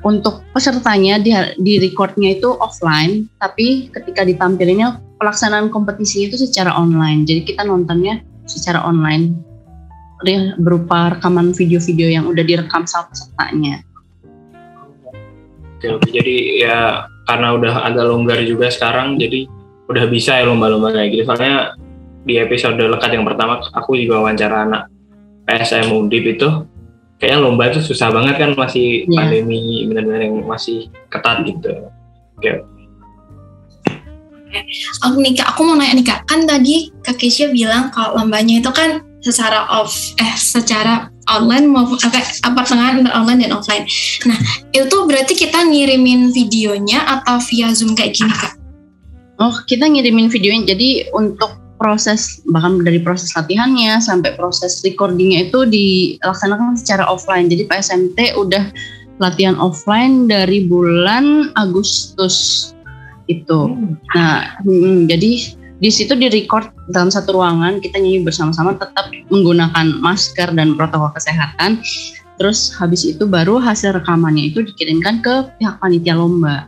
untuk 0.05 0.45
pesertanya 0.53 1.21
di, 1.21 1.33
di 1.61 1.81
recordnya 1.81 2.37
itu 2.37 2.53
offline, 2.61 3.29
tapi 3.41 3.89
ketika 3.93 4.25
ditampilinnya 4.25 5.01
pelaksanaan 5.25 5.73
kompetisi 5.73 6.29
itu 6.29 6.37
secara 6.37 6.77
online. 6.77 7.25
Jadi 7.25 7.49
kita 7.49 7.65
nontonnya 7.65 8.21
secara 8.45 8.85
online 8.85 9.33
berupa 10.61 11.17
rekaman 11.17 11.57
video-video 11.57 12.13
yang 12.13 12.29
udah 12.29 12.45
direkam 12.45 12.85
sama 12.85 13.09
pesertanya. 13.09 13.81
Oke, 15.81 15.89
oke. 15.97 16.09
Jadi 16.13 16.61
ya 16.61 17.09
karena 17.25 17.57
udah 17.57 17.89
agak 17.89 18.05
longgar 18.05 18.41
juga 18.45 18.69
sekarang, 18.69 19.17
jadi 19.17 19.49
udah 19.89 20.05
bisa 20.13 20.37
ya 20.37 20.45
lomba-lomba 20.45 20.93
kayak 20.93 21.09
gitu. 21.13 21.25
Soalnya 21.29 21.77
di 22.25 22.41
episode 22.41 22.81
lekat 22.81 23.17
yang 23.17 23.25
pertama 23.25 23.65
aku 23.73 23.97
juga 23.97 24.21
wawancara 24.21 24.65
anak 24.65 24.89
PSM 25.45 25.93
Undip 25.93 26.25
itu 26.25 26.49
kayaknya 27.21 27.39
lomba 27.45 27.69
itu 27.69 27.85
susah 27.85 28.09
banget 28.09 28.41
kan 28.41 28.51
masih 28.57 29.05
yeah. 29.09 29.29
pandemi 29.29 29.85
benar-benar 29.89 30.21
yang 30.25 30.37
masih 30.45 30.89
ketat 31.13 31.45
gitu. 31.45 31.93
Oke. 32.41 32.65
Aku 35.09 35.19
nih 35.21 35.35
kak, 35.39 35.55
aku 35.55 35.61
mau 35.67 35.75
nanya 35.75 35.95
nih 35.99 36.07
kak, 36.07 36.21
kan 36.31 36.47
tadi 36.47 36.91
kak 37.03 37.19
Keisha 37.19 37.51
bilang 37.51 37.91
kalau 37.91 38.21
lombanya 38.21 38.63
itu 38.63 38.71
kan 38.71 39.03
secara 39.25 39.65
off, 39.73 39.93
eh 40.21 40.35
secara 40.37 41.09
online 41.33 41.67
maupun 41.73 41.97
apa, 42.05 42.21
apa 42.21 42.61
tengah 42.69 43.01
online 43.17 43.49
dan 43.49 43.53
offline. 43.57 43.89
Nah 44.29 44.39
itu 44.77 44.97
berarti 45.09 45.33
kita 45.35 45.65
ngirimin 45.65 46.31
videonya 46.31 47.03
atau 47.21 47.41
via 47.49 47.73
zoom 47.73 47.97
kayak 47.97 48.15
gini 48.15 48.33
kak? 48.33 48.55
Oh 49.41 49.55
kita 49.65 49.89
ngirimin 49.89 50.29
videonya, 50.31 50.77
jadi 50.77 51.11
untuk 51.17 51.65
proses 51.81 52.41
bahkan 52.49 52.81
dari 52.81 53.03
proses 53.03 53.35
latihannya 53.35 53.99
sampai 53.99 54.33
proses 54.39 54.81
recordingnya 54.87 55.51
itu 55.51 55.67
dilaksanakan 55.67 56.79
secara 56.79 57.05
offline. 57.05 57.51
Jadi 57.51 57.67
PSMT 57.67 58.39
udah 58.39 58.71
latihan 59.19 59.59
offline 59.59 60.27
dari 60.27 60.67
bulan 60.67 61.51
Agustus 61.59 62.71
itu. 63.27 63.61
Nah, 64.15 64.59
hmm, 64.63 65.09
jadi 65.09 65.57
di 65.85 65.91
situ 65.91 66.15
di 66.15 66.31
record 66.31 66.71
dalam 66.89 67.11
satu 67.11 67.35
ruangan 67.37 67.83
kita 67.83 67.99
nyanyi 67.99 68.25
bersama-sama 68.25 68.79
tetap 68.79 69.11
menggunakan 69.29 70.01
masker 70.01 70.55
dan 70.55 70.79
protokol 70.79 71.11
kesehatan. 71.13 71.83
Terus 72.35 72.75
habis 72.75 73.07
itu 73.07 73.27
baru 73.31 73.63
hasil 73.63 73.95
rekamannya 73.95 74.51
itu 74.51 74.63
dikirimkan 74.63 75.23
ke 75.23 75.55
pihak 75.59 75.79
panitia 75.79 76.19
lomba. 76.19 76.67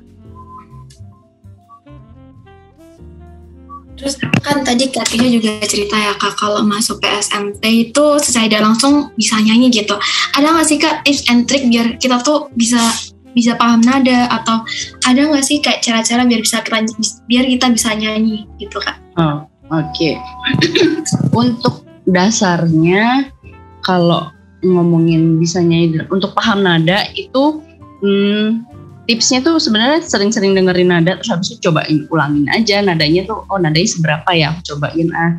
Terus 3.97 4.21
kan 4.45 4.61
tadi 4.61 4.93
Kak 4.93 5.09
juga 5.09 5.57
cerita 5.65 5.97
ya 5.97 6.13
Kak 6.21 6.37
kalau 6.37 6.61
masuk 6.63 7.01
PSMT 7.01 7.65
itu 7.91 8.05
secara 8.21 8.45
tidak 8.47 8.63
langsung 8.69 8.95
bisa 9.17 9.41
nyanyi 9.41 9.73
gitu. 9.73 9.97
Ada 10.37 10.53
nggak 10.53 10.67
sih 10.69 10.79
Kak 10.79 11.03
tips 11.09 11.25
and 11.33 11.49
trick 11.49 11.65
biar 11.67 11.97
kita 11.97 12.21
tuh 12.21 12.53
bisa 12.53 12.79
bisa 13.37 13.53
paham 13.61 13.85
nada 13.85 14.33
atau 14.33 14.65
ada 15.05 15.21
nggak 15.21 15.45
sih 15.45 15.61
kayak 15.61 15.85
cara-cara 15.85 16.25
biar 16.25 16.41
bisa 16.41 16.65
kita 16.65 16.81
biar 17.29 17.45
kita 17.45 17.67
bisa 17.69 17.93
nyanyi 17.93 18.49
gitu 18.57 18.81
Kak? 18.81 18.97
Oh, 19.21 19.45
oke. 19.69 19.93
Okay. 19.93 20.17
Untuk 21.37 21.85
dasarnya 22.09 23.29
kalau 23.85 24.33
ngomongin 24.65 25.37
bisa 25.37 25.61
nyanyi 25.61 26.03
untuk 26.09 26.33
paham 26.33 26.65
nada 26.65 27.07
itu 27.15 27.61
hmm, 28.03 28.65
tipsnya 29.07 29.45
tuh 29.45 29.61
sebenarnya 29.63 30.03
sering-sering 30.03 30.57
dengerin 30.57 30.91
nada 30.91 31.19
terus 31.21 31.31
habis 31.31 31.55
itu 31.55 31.71
cobain 31.71 32.09
ulangin 32.11 32.47
aja 32.51 32.83
nadanya 32.83 33.29
tuh 33.29 33.47
oh 33.47 33.59
nadanya 33.61 33.87
seberapa 33.91 34.31
ya 34.35 34.57
cobain 34.67 35.09
ah 35.15 35.39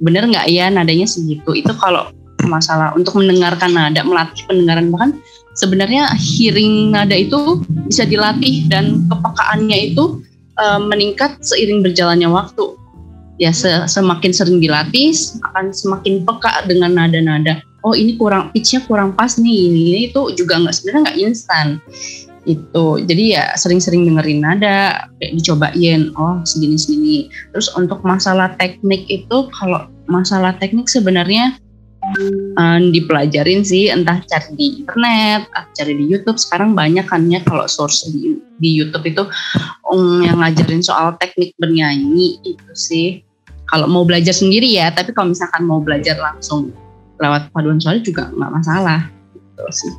bener 0.00 0.24
nggak 0.30 0.46
ya 0.48 0.72
nadanya 0.72 1.04
segitu 1.04 1.52
itu 1.52 1.72
kalau 1.76 2.08
masalah 2.46 2.90
untuk 2.96 3.18
mendengarkan 3.20 3.70
nada 3.70 4.00
melatih 4.02 4.42
pendengaran 4.48 4.88
bahkan 4.90 5.10
sebenarnya 5.56 6.12
hearing 6.16 6.92
nada 6.92 7.16
itu 7.16 7.60
bisa 7.88 8.08
dilatih 8.08 8.68
dan 8.72 9.04
kepekaannya 9.08 9.92
itu 9.92 10.22
uh, 10.60 10.80
meningkat 10.80 11.40
seiring 11.44 11.84
berjalannya 11.84 12.28
waktu. 12.28 12.76
Ya 13.40 13.50
se 13.50 13.68
semakin 13.88 14.30
sering 14.30 14.58
dilatih 14.62 15.16
akan 15.50 15.72
semakin 15.72 16.22
peka 16.22 16.68
dengan 16.68 16.94
nada-nada. 16.94 17.64
Oh 17.82 17.96
ini 17.96 18.14
kurang 18.14 18.54
pitchnya 18.54 18.86
kurang 18.86 19.10
pas 19.18 19.34
nih 19.34 19.66
ini, 19.66 20.06
itu 20.06 20.20
juga 20.38 20.62
nggak 20.62 20.74
sebenarnya 20.76 21.00
nggak 21.10 21.18
instan. 21.18 21.66
Itu 22.46 23.02
jadi 23.02 23.24
ya 23.38 23.44
sering-sering 23.58 24.06
dengerin 24.06 24.42
nada 24.42 25.10
kayak 25.18 25.32
dicobain 25.38 26.10
oh 26.18 26.42
segini 26.42 26.74
segini 26.74 27.18
terus 27.54 27.70
untuk 27.78 28.02
masalah 28.02 28.50
teknik 28.58 29.06
itu 29.06 29.46
kalau 29.54 29.86
masalah 30.10 30.54
teknik 30.58 30.90
sebenarnya 30.90 31.54
um, 32.58 32.82
dipelajarin 32.92 33.64
sih 33.64 33.88
entah 33.88 34.20
cari 34.24 34.50
di 34.54 34.66
internet 34.84 35.48
atau 35.52 35.70
cari 35.76 35.92
di 35.96 36.04
YouTube. 36.08 36.38
Sekarang 36.38 36.76
banyak 36.76 37.06
kan 37.08 37.26
ya 37.28 37.40
kalau 37.44 37.66
source 37.66 38.08
di, 38.10 38.38
di 38.60 38.70
YouTube 38.72 39.04
itu 39.08 39.22
um, 39.88 40.22
yang 40.22 40.40
ngajarin 40.40 40.82
soal 40.84 41.16
teknik 41.18 41.52
bernyanyi 41.56 42.40
itu 42.44 42.72
sih. 42.74 43.08
Kalau 43.72 43.88
mau 43.88 44.04
belajar 44.04 44.36
sendiri 44.36 44.68
ya 44.68 44.92
tapi 44.92 45.16
kalau 45.16 45.32
misalkan 45.32 45.64
mau 45.64 45.80
belajar 45.80 46.16
langsung 46.20 46.72
lewat 47.22 47.54
paduan 47.54 47.78
suara 47.78 48.02
juga 48.02 48.28
nggak 48.34 48.52
masalah 48.52 49.08
gitu 49.32 49.64
sih. 49.70 49.94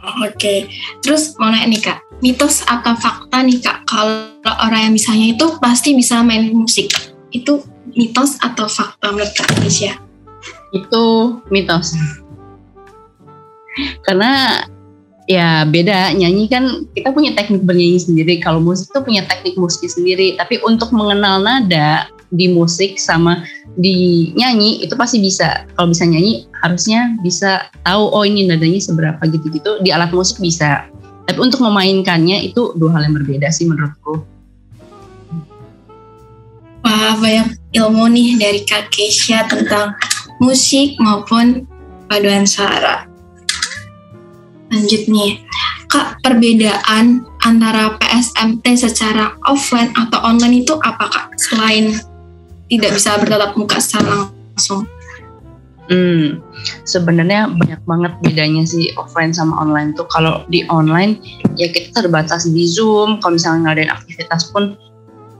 Oke, 0.00 0.64
terus 1.04 1.36
mau 1.36 1.52
nanya 1.52 1.68
nih 1.68 1.80
kak, 1.84 2.00
mitos 2.24 2.64
atau 2.64 2.96
fakta 2.96 3.44
nih 3.44 3.60
kak, 3.60 3.84
kalau 3.84 4.32
orang 4.64 4.88
yang 4.88 4.94
misalnya 4.96 5.36
itu 5.36 5.46
pasti 5.60 5.92
bisa 5.92 6.24
main 6.24 6.48
musik, 6.56 6.88
itu 7.36 7.60
mitos 7.94 8.38
atau 8.40 8.66
fakta 8.68 9.12
menurut 9.12 9.32
kak 9.34 9.48
Indonesia? 9.56 9.92
Itu 10.72 11.04
mitos. 11.50 11.94
Karena 14.06 14.64
ya 15.30 15.66
beda. 15.66 16.14
Nyanyi 16.14 16.44
kan 16.50 16.64
kita 16.94 17.14
punya 17.14 17.34
teknik 17.34 17.62
bernyanyi 17.66 18.00
sendiri. 18.00 18.34
Kalau 18.42 18.62
musik 18.62 18.90
tuh 18.90 19.02
punya 19.02 19.26
teknik 19.26 19.58
musik 19.58 19.90
sendiri. 19.90 20.38
Tapi 20.38 20.62
untuk 20.66 20.90
mengenal 20.94 21.42
nada 21.42 22.10
di 22.30 22.46
musik 22.46 22.94
sama 22.98 23.42
di 23.74 24.30
nyanyi 24.38 24.82
itu 24.86 24.94
pasti 24.94 25.18
bisa. 25.18 25.66
Kalau 25.74 25.90
bisa 25.90 26.06
nyanyi 26.06 26.46
harusnya 26.62 27.14
bisa 27.22 27.66
tahu 27.82 28.10
oh 28.10 28.22
ini 28.22 28.46
nadanya 28.46 28.80
seberapa 28.82 29.22
gitu-gitu. 29.26 29.82
Di 29.82 29.90
alat 29.90 30.14
musik 30.14 30.38
bisa. 30.38 30.86
Tapi 31.26 31.38
untuk 31.38 31.62
memainkannya 31.62 32.42
itu 32.42 32.74
dua 32.74 32.98
hal 32.98 33.06
yang 33.06 33.14
berbeda 33.22 33.54
sih 33.54 33.66
menurutku 33.70 34.39
Wah 36.90 37.14
banyak 37.22 37.54
ilmu 37.70 38.10
nih 38.10 38.34
dari 38.34 38.66
Kak 38.66 38.90
Keisha 38.90 39.46
tentang 39.46 39.94
musik 40.42 40.98
maupun 40.98 41.62
paduan 42.10 42.42
suara 42.42 43.06
lanjut 44.74 45.06
nih 45.06 45.38
Kak 45.86 46.18
perbedaan 46.26 47.22
antara 47.46 47.94
PSMT 47.94 48.74
secara 48.74 49.38
offline 49.46 49.94
atau 49.94 50.18
online 50.18 50.66
itu 50.66 50.74
apa 50.82 51.06
Kak 51.06 51.38
selain 51.38 51.94
tidak 52.66 52.98
bisa 52.98 53.14
bertatap 53.22 53.54
muka 53.54 53.78
secara 53.78 54.26
langsung? 54.26 54.82
Hmm, 55.90 56.38
sebenarnya 56.86 57.50
banyak 57.50 57.82
banget 57.86 58.12
bedanya 58.22 58.62
sih 58.62 58.94
offline 58.94 59.34
sama 59.34 59.58
online 59.58 59.90
tuh. 59.98 60.06
Kalau 60.06 60.46
di 60.46 60.62
online 60.70 61.18
ya 61.58 61.66
kita 61.66 62.06
terbatas 62.06 62.46
di 62.46 62.62
Zoom. 62.70 63.18
Kalau 63.18 63.34
misalnya 63.34 63.74
ngadain 63.74 63.90
aktivitas 63.90 64.54
pun 64.54 64.78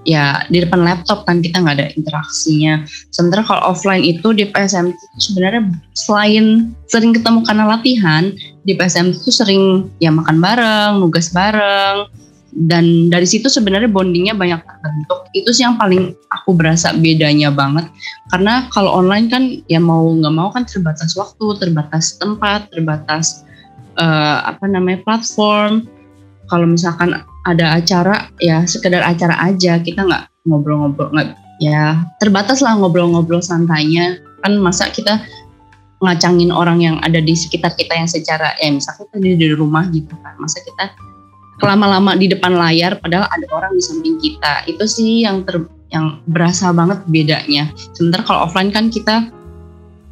ya 0.09 0.45
di 0.49 0.65
depan 0.65 0.81
laptop 0.81 1.29
kan 1.29 1.45
kita 1.45 1.61
nggak 1.61 1.77
ada 1.77 1.89
interaksinya. 1.97 2.85
Sementara 3.13 3.45
kalau 3.45 3.75
offline 3.75 4.05
itu 4.05 4.33
di 4.33 4.49
PSM 4.49 4.93
itu 4.93 5.05
sebenarnya 5.21 5.63
selain 5.93 6.73
sering 6.89 7.13
ketemu 7.13 7.45
karena 7.45 7.65
latihan, 7.69 8.33
di 8.65 8.73
PSM 8.77 9.13
itu 9.13 9.31
sering 9.33 9.93
ya 10.01 10.09
makan 10.09 10.41
bareng, 10.41 10.93
nugas 11.05 11.29
bareng, 11.33 12.09
dan 12.51 13.13
dari 13.13 13.27
situ 13.29 13.47
sebenarnya 13.47 13.87
bondingnya 13.87 14.35
banyak 14.35 14.59
terbentuk. 14.59 15.21
Itu 15.37 15.55
sih 15.55 15.63
yang 15.63 15.79
paling 15.79 16.17
aku 16.35 16.51
berasa 16.57 16.91
bedanya 16.97 17.55
banget. 17.55 17.87
Karena 18.33 18.67
kalau 18.75 18.91
online 19.05 19.27
kan 19.31 19.43
ya 19.71 19.79
mau 19.79 20.11
nggak 20.11 20.35
mau 20.35 20.51
kan 20.51 20.67
terbatas 20.67 21.15
waktu 21.15 21.61
terbatas 21.63 22.19
tempat 22.19 22.67
terbatas 22.75 23.47
uh, 24.01 24.43
apa 24.49 24.67
namanya 24.67 25.05
platform. 25.07 25.87
Kalau 26.51 26.67
misalkan 26.67 27.15
ada 27.49 27.77
acara 27.79 28.29
ya 28.43 28.65
sekedar 28.65 29.01
acara 29.05 29.37
aja. 29.41 29.81
Kita 29.81 30.05
nggak 30.05 30.49
ngobrol-ngobrol 30.49 31.13
nggak 31.13 31.29
ya 31.61 32.05
terbatas 32.21 32.61
lah 32.61 32.77
ngobrol-ngobrol 32.77 33.41
santainya. 33.41 34.21
Kan 34.41 34.61
masa 34.61 34.89
kita 34.89 35.21
ngacangin 36.01 36.49
orang 36.49 36.81
yang 36.81 36.97
ada 37.05 37.21
di 37.21 37.37
sekitar 37.37 37.77
kita 37.77 37.93
yang 37.93 38.09
secara 38.09 38.57
ya 38.57 38.73
misalnya 38.73 39.05
kita 39.13 39.17
di, 39.21 39.49
rumah 39.53 39.85
gitu 39.93 40.13
kan. 40.25 40.35
Masa 40.41 40.61
kita 40.65 40.97
lama-lama 41.61 42.17
di 42.17 42.25
depan 42.33 42.57
layar 42.57 42.97
padahal 43.05 43.29
ada 43.29 43.47
orang 43.53 43.73
di 43.77 43.83
samping 43.85 44.17
kita. 44.17 44.65
Itu 44.65 44.89
sih 44.89 45.25
yang 45.25 45.45
ter 45.45 45.61
yang 45.91 46.23
berasa 46.31 46.71
banget 46.73 47.03
bedanya. 47.11 47.69
Sementara 47.93 48.23
kalau 48.25 48.41
offline 48.49 48.71
kan 48.73 48.89
kita 48.89 49.29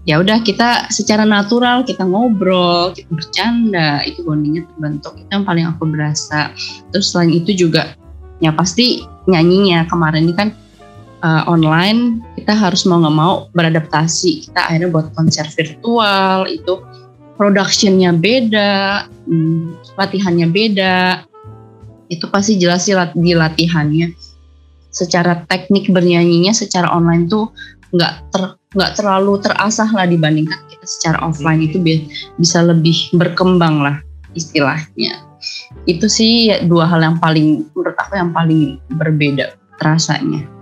ya 0.08 0.16
udah 0.24 0.40
kita 0.40 0.88
secara 0.88 1.28
natural 1.28 1.84
kita 1.84 2.00
ngobrol 2.00 2.96
kita 2.96 3.12
bercanda 3.12 4.00
itu 4.08 4.24
bondingnya 4.24 4.64
terbentuk 4.72 5.20
itu 5.20 5.28
yang 5.28 5.44
paling 5.44 5.68
aku 5.68 5.84
berasa. 5.84 6.48
Terus 6.96 7.12
selain 7.12 7.36
itu 7.36 7.52
juga 7.52 7.92
ya 8.40 8.56
pasti 8.56 9.04
nyanyinya. 9.28 9.84
Kemarin 9.84 10.24
ini 10.24 10.32
kan 10.32 10.48
uh, 11.20 11.44
online 11.44 12.24
kita 12.40 12.56
harus 12.56 12.88
mau 12.88 13.04
nggak 13.04 13.16
mau 13.20 13.52
beradaptasi. 13.52 14.48
Kita 14.48 14.72
akhirnya 14.72 14.88
buat 14.88 15.12
konser 15.12 15.44
virtual 15.52 16.48
itu 16.48 16.80
productionnya 17.36 18.16
beda 18.16 19.04
hmm, 19.28 19.76
latihannya 20.00 20.48
beda. 20.48 21.28
Itu 22.08 22.32
pasti 22.32 22.56
jelas 22.56 22.88
sih 22.88 22.96
di 22.96 23.36
latihannya. 23.36 24.16
Secara 24.88 25.44
teknik 25.52 25.92
bernyanyinya 25.92 26.56
secara 26.56 26.88
online 26.88 27.28
tuh 27.28 27.52
nggak 27.94 28.12
ter 28.32 28.42
nggak 28.76 28.92
terlalu 29.00 29.40
terasah 29.40 29.88
lah 29.96 30.04
dibandingkan 30.04 30.60
kita 30.68 30.84
secara 30.84 31.18
offline 31.24 31.64
itu 31.64 31.80
bisa 32.36 32.60
lebih 32.60 33.12
berkembang 33.16 33.80
lah 33.80 33.96
istilahnya. 34.36 35.24
Itu 35.88 36.10
sih 36.10 36.52
dua 36.66 36.84
hal 36.90 37.00
yang 37.00 37.16
paling 37.16 37.64
menurut 37.72 37.96
aku 37.96 38.18
yang 38.18 38.34
paling 38.34 38.76
berbeda 38.92 39.54
terasanya 39.78 40.58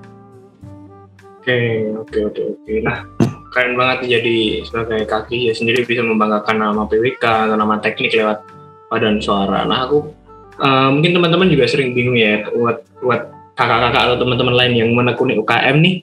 oke 1.47 1.62
oke 2.02 2.18
oke 2.35 2.42
oke. 2.59 2.73
Nah 2.83 3.06
keren 3.54 3.78
banget 3.78 4.18
jadi 4.18 4.66
sebagai 4.66 5.06
kaki 5.06 5.47
ya 5.47 5.52
sendiri 5.54 5.87
bisa 5.87 6.02
membanggakan 6.02 6.59
nama 6.59 6.83
PWK 6.90 7.23
atau 7.23 7.54
nama 7.54 7.78
teknik 7.78 8.18
lewat 8.18 8.42
padan 8.90 9.23
suara. 9.23 9.62
Nah 9.62 9.87
aku 9.87 10.11
uh, 10.59 10.90
mungkin 10.90 11.14
teman-teman 11.14 11.47
juga 11.47 11.71
sering 11.71 11.95
bingung 11.95 12.18
ya 12.18 12.42
buat 12.50 12.83
buat 12.99 13.30
kakak-kakak 13.54 14.02
atau 14.11 14.16
teman-teman 14.18 14.54
lain 14.59 14.73
yang 14.75 14.90
menekuni 14.90 15.38
UKM 15.38 15.76
nih 15.78 16.02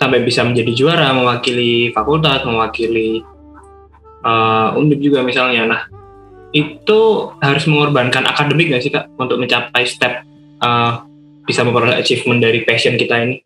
sampai 0.00 0.24
bisa 0.24 0.40
menjadi 0.40 0.72
juara 0.72 1.12
mewakili 1.12 1.92
fakultas 1.92 2.40
mewakili 2.48 3.20
uh, 4.24 4.72
undip 4.72 4.96
juga 5.04 5.20
misalnya. 5.20 5.68
Nah 5.68 5.82
itu 6.56 7.30
harus 7.44 7.68
mengorbankan 7.68 8.24
akademik 8.24 8.72
nggak 8.72 8.82
sih 8.82 8.90
kak 8.90 9.12
untuk 9.20 9.36
mencapai 9.36 9.84
step 9.84 10.24
uh, 10.64 11.04
bisa 11.44 11.62
memperoleh 11.62 12.00
achievement 12.00 12.40
dari 12.40 12.64
passion 12.64 12.96
kita 12.96 13.28
ini? 13.28 13.36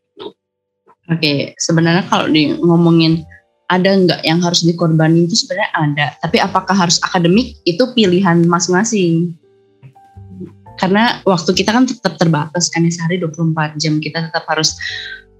Oke 1.10 1.20
okay. 1.20 1.38
sebenarnya 1.58 2.06
kalau 2.06 2.30
di 2.30 2.54
ngomongin 2.54 3.26
ada 3.66 3.90
nggak 3.90 4.22
yang 4.22 4.38
harus 4.38 4.62
dikorbanin 4.62 5.26
itu 5.26 5.34
sebenarnya 5.34 5.70
ada. 5.74 6.06
Tapi 6.22 6.38
apakah 6.38 6.76
harus 6.78 7.02
akademik 7.02 7.58
itu 7.66 7.82
pilihan 7.98 8.46
masing-masing. 8.46 9.34
Karena 10.78 11.18
waktu 11.26 11.50
kita 11.50 11.74
kan 11.74 11.84
tetap 11.86 12.14
terbatas 12.14 12.70
kan 12.70 12.86
ya 12.86 12.94
sehari 12.94 13.18
24 13.18 13.78
jam 13.78 13.98
kita 13.98 14.30
tetap 14.30 14.46
harus 14.46 14.74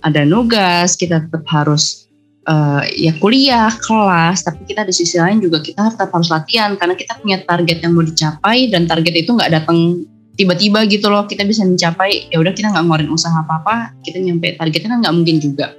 ada 0.04 0.20
nugas, 0.28 1.00
kita 1.00 1.24
tetap 1.24 1.42
harus 1.48 2.04
uh, 2.44 2.84
ya 2.92 3.16
kuliah, 3.18 3.72
kelas, 3.72 4.44
tapi 4.44 4.68
kita 4.68 4.84
di 4.84 4.92
sisi 4.92 5.16
lain 5.16 5.40
juga 5.40 5.64
kita 5.64 5.96
tetap 5.96 6.12
harus 6.12 6.28
latihan 6.28 6.76
karena 6.76 6.94
kita 6.94 7.16
punya 7.20 7.40
target 7.44 7.80
yang 7.80 7.92
mau 7.96 8.04
dicapai 8.04 8.68
dan 8.68 8.84
target 8.84 9.14
itu 9.16 9.32
nggak 9.32 9.50
datang 9.52 10.04
tiba-tiba 10.36 10.84
gitu 10.86 11.08
loh. 11.08 11.24
Kita 11.24 11.48
bisa 11.48 11.64
mencapai 11.64 12.28
ya 12.28 12.36
udah 12.40 12.52
kita 12.52 12.68
nggak 12.70 12.84
ngeluarin 12.84 13.10
usaha 13.10 13.34
apa-apa 13.34 13.96
kita 14.04 14.20
nyampe 14.20 14.54
targetnya 14.60 14.88
kan 14.92 14.98
nggak 15.00 15.14
mungkin 15.16 15.36
juga. 15.40 15.72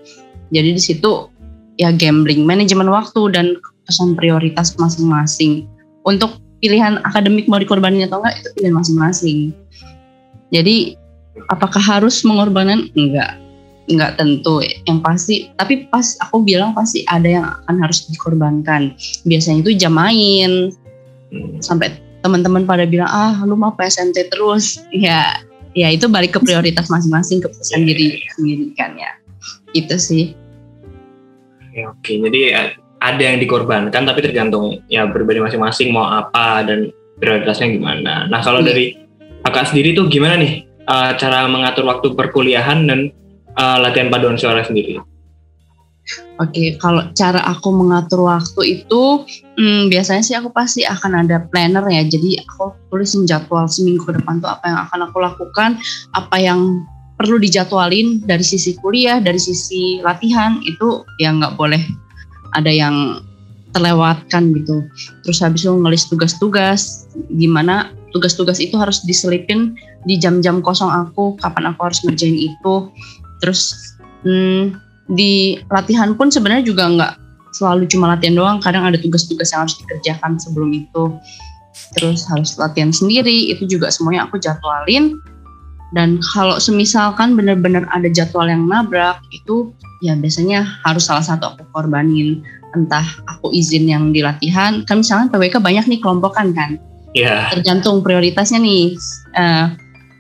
Jadi 0.50 0.70
di 0.74 0.82
situ 0.82 1.30
ya 1.78 1.94
gambling 1.94 2.48
manajemen 2.50 2.90
waktu 2.90 3.22
dan 3.30 3.62
pesan 3.86 4.18
prioritas 4.18 4.74
masing-masing. 4.82 5.70
Untuk 6.06 6.42
pilihan 6.62 7.02
akademik 7.06 7.46
mau 7.46 7.62
dikorbanin 7.62 8.10
atau 8.10 8.22
enggak 8.26 8.42
itu 8.42 8.50
pilihan 8.58 8.74
masing-masing. 8.74 9.38
Jadi 10.50 10.98
apakah 11.50 11.82
harus 11.82 12.22
mengorbankan? 12.26 12.90
Enggak 12.94 13.45
nggak 13.90 14.18
tentu. 14.18 14.62
Yang 14.86 15.00
pasti 15.02 15.36
tapi 15.58 15.86
pas 15.90 16.18
aku 16.22 16.42
bilang 16.42 16.74
pasti 16.74 17.06
ada 17.10 17.28
yang 17.28 17.46
akan 17.46 17.76
harus 17.82 18.06
dikorbankan. 18.10 18.94
Biasanya 19.26 19.66
itu 19.66 19.72
jam 19.78 19.96
main. 19.96 20.74
Hmm. 21.26 21.58
sampai 21.58 21.90
teman-teman 22.22 22.70
pada 22.70 22.86
bilang 22.86 23.10
ah 23.10 23.34
lu 23.44 23.58
mau 23.58 23.74
PSMT 23.74 24.30
terus. 24.30 24.82
Ya 24.94 25.42
ya 25.76 25.92
itu 25.92 26.08
balik 26.08 26.38
ke 26.38 26.40
prioritas 26.40 26.88
masing-masing 26.88 27.44
keputusan 27.44 27.84
diri 27.84 28.22
sendiri 28.38 28.72
kan 28.78 28.94
ya. 28.96 29.12
Itu 29.76 29.98
sih. 30.00 30.38
Ya, 31.76 31.92
oke. 31.92 32.08
Jadi 32.08 32.56
ya, 32.56 32.72
ada 33.04 33.20
yang 33.20 33.38
dikorbankan 33.44 34.08
tapi 34.08 34.24
tergantung 34.24 34.80
ya 34.88 35.04
berbeda 35.04 35.44
masing-masing 35.44 35.92
mau 35.92 36.08
apa 36.08 36.64
dan 36.64 36.90
prioritasnya 37.20 37.76
gimana. 37.76 38.26
Nah 38.32 38.40
kalau 38.40 38.64
hmm. 38.64 38.70
dari 38.70 38.86
kakak 39.44 39.70
sendiri 39.70 39.94
tuh 39.94 40.08
gimana 40.08 40.40
nih 40.40 40.66
uh, 40.88 41.14
cara 41.20 41.46
mengatur 41.46 41.86
waktu 41.86 42.16
perkuliahan 42.16 42.88
dan 42.88 43.00
uh, 43.58 43.78
latihan 43.82 44.12
paduan 44.12 44.40
suara 44.40 44.64
sendiri? 44.64 45.00
Oke, 46.38 46.76
kalau 46.78 47.10
cara 47.18 47.42
aku 47.48 47.72
mengatur 47.72 48.28
waktu 48.28 48.84
itu, 48.84 49.26
hmm, 49.58 49.90
biasanya 49.90 50.22
sih 50.22 50.36
aku 50.36 50.52
pasti 50.54 50.86
akan 50.86 51.26
ada 51.26 51.48
planner 51.50 51.82
ya. 51.88 52.04
Jadi 52.06 52.38
aku 52.44 52.76
tulisin 52.92 53.26
jadwal 53.26 53.66
seminggu 53.66 54.06
ke 54.06 54.14
depan 54.20 54.44
tuh 54.44 54.52
apa 54.52 54.66
yang 54.68 54.80
akan 54.86 55.00
aku 55.10 55.18
lakukan, 55.24 55.80
apa 56.14 56.36
yang 56.38 56.86
perlu 57.16 57.40
dijadwalin 57.40 58.22
dari 58.28 58.44
sisi 58.44 58.76
kuliah, 58.84 59.24
dari 59.24 59.40
sisi 59.40 60.04
latihan 60.04 60.60
itu 60.68 61.08
ya 61.18 61.32
nggak 61.32 61.56
boleh 61.56 61.82
ada 62.54 62.70
yang 62.70 63.24
terlewatkan 63.72 64.52
gitu. 64.54 64.84
Terus 65.24 65.40
habis 65.40 65.64
itu 65.64 65.72
ngelis 65.72 66.06
tugas-tugas, 66.12 67.08
gimana 67.34 67.96
tugas-tugas 68.12 68.60
itu 68.60 68.76
harus 68.76 69.04
diselipin 69.08 69.76
di 70.04 70.20
jam-jam 70.20 70.64
kosong 70.64 70.92
aku, 70.92 71.36
kapan 71.40 71.72
aku 71.72 71.92
harus 71.92 72.00
ngerjain 72.04 72.36
itu 72.36 72.92
terus 73.46 73.94
hmm, 74.26 74.74
di 75.14 75.62
latihan 75.70 76.18
pun 76.18 76.34
sebenarnya 76.34 76.66
juga 76.66 76.90
nggak 76.90 77.14
selalu 77.54 77.86
cuma 77.86 78.10
latihan 78.10 78.34
doang. 78.34 78.58
Kadang 78.58 78.90
ada 78.90 78.98
tugas-tugas 78.98 79.54
yang 79.54 79.70
harus 79.70 79.78
dikerjakan 79.86 80.42
sebelum 80.42 80.74
itu. 80.74 81.14
Terus 81.96 82.26
harus 82.28 82.58
latihan 82.58 82.90
sendiri. 82.90 83.54
Itu 83.54 83.70
juga 83.70 83.94
semuanya 83.94 84.26
aku 84.26 84.42
jadwalin. 84.42 85.22
Dan 85.94 86.20
kalau 86.34 86.58
semisalkan 86.58 87.38
benar-benar 87.38 87.88
ada 87.94 88.10
jadwal 88.10 88.50
yang 88.50 88.66
nabrak 88.66 89.22
itu 89.32 89.72
ya 90.04 90.18
biasanya 90.18 90.66
harus 90.84 91.08
salah 91.08 91.24
satu 91.24 91.56
aku 91.56 91.64
korbanin. 91.72 92.42
Entah 92.76 93.06
aku 93.30 93.54
izin 93.54 93.88
yang 93.88 94.12
di 94.12 94.20
latihan. 94.26 94.84
Kan 94.84 95.06
misalnya 95.06 95.32
PWK 95.32 95.62
banyak 95.62 95.86
nih 95.88 96.00
kelompokan 96.02 96.52
kan. 96.52 96.82
Yeah. 97.16 97.48
tergantung 97.48 98.04
prioritasnya 98.04 98.60
nih. 98.60 99.00
Uh, 99.32 99.72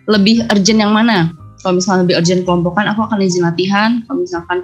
lebih 0.07 0.47
urgent 0.47 0.79
yang 0.79 0.95
mana 0.95 1.35
kalau 1.65 1.81
misalnya 1.81 2.05
lebih 2.05 2.21
urgent 2.21 2.41
kelompokan 2.45 2.85
aku 2.85 3.09
akan 3.09 3.25
izin 3.25 3.41
latihan. 3.41 4.05
Kalau 4.05 4.21
misalkan 4.21 4.57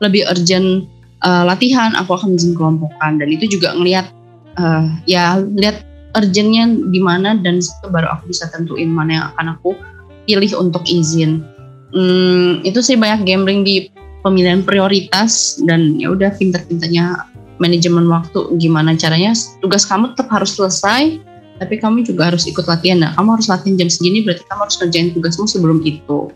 lebih 0.00 0.24
urgent 0.32 0.88
uh, 1.20 1.44
latihan 1.44 1.92
aku 1.92 2.16
akan 2.16 2.32
izin 2.32 2.56
kelompokan. 2.56 3.20
Dan 3.20 3.28
itu 3.28 3.60
juga 3.60 3.76
ngelihat 3.76 4.08
uh, 4.56 4.88
ya 5.04 5.36
lihat 5.36 5.84
urgentnya 6.16 6.64
di 6.88 6.96
mana 6.96 7.36
dan 7.36 7.60
itu 7.60 7.86
baru 7.92 8.08
aku 8.08 8.32
bisa 8.32 8.48
tentuin 8.48 8.88
mana 8.88 9.10
yang 9.12 9.26
akan 9.36 9.46
aku 9.60 9.76
pilih 10.24 10.48
untuk 10.56 10.80
izin. 10.88 11.44
Hmm, 11.92 12.64
itu 12.64 12.80
sih 12.80 12.96
banyak 12.96 13.28
gambling 13.28 13.60
di 13.60 13.92
pemilihan 14.24 14.64
prioritas 14.64 15.60
dan 15.68 16.00
ya 16.00 16.16
udah 16.16 16.32
pinter-pinternya 16.40 17.28
manajemen 17.60 18.08
waktu 18.08 18.56
gimana 18.56 18.96
caranya. 18.96 19.36
Tugas 19.60 19.84
kamu 19.84 20.16
tetap 20.16 20.32
harus 20.32 20.56
selesai 20.56 21.20
tapi 21.56 21.80
kamu 21.80 22.04
juga 22.04 22.32
harus 22.32 22.44
ikut 22.44 22.64
latihan. 22.68 23.00
Nah 23.00 23.10
kamu 23.16 23.40
harus 23.40 23.48
latihan 23.48 23.76
jam 23.80 23.88
segini 23.88 24.20
berarti 24.24 24.44
kamu 24.48 24.60
harus 24.68 24.76
kerjain 24.76 25.08
tugasmu 25.12 25.46
sebelum 25.48 25.78
itu. 25.84 26.30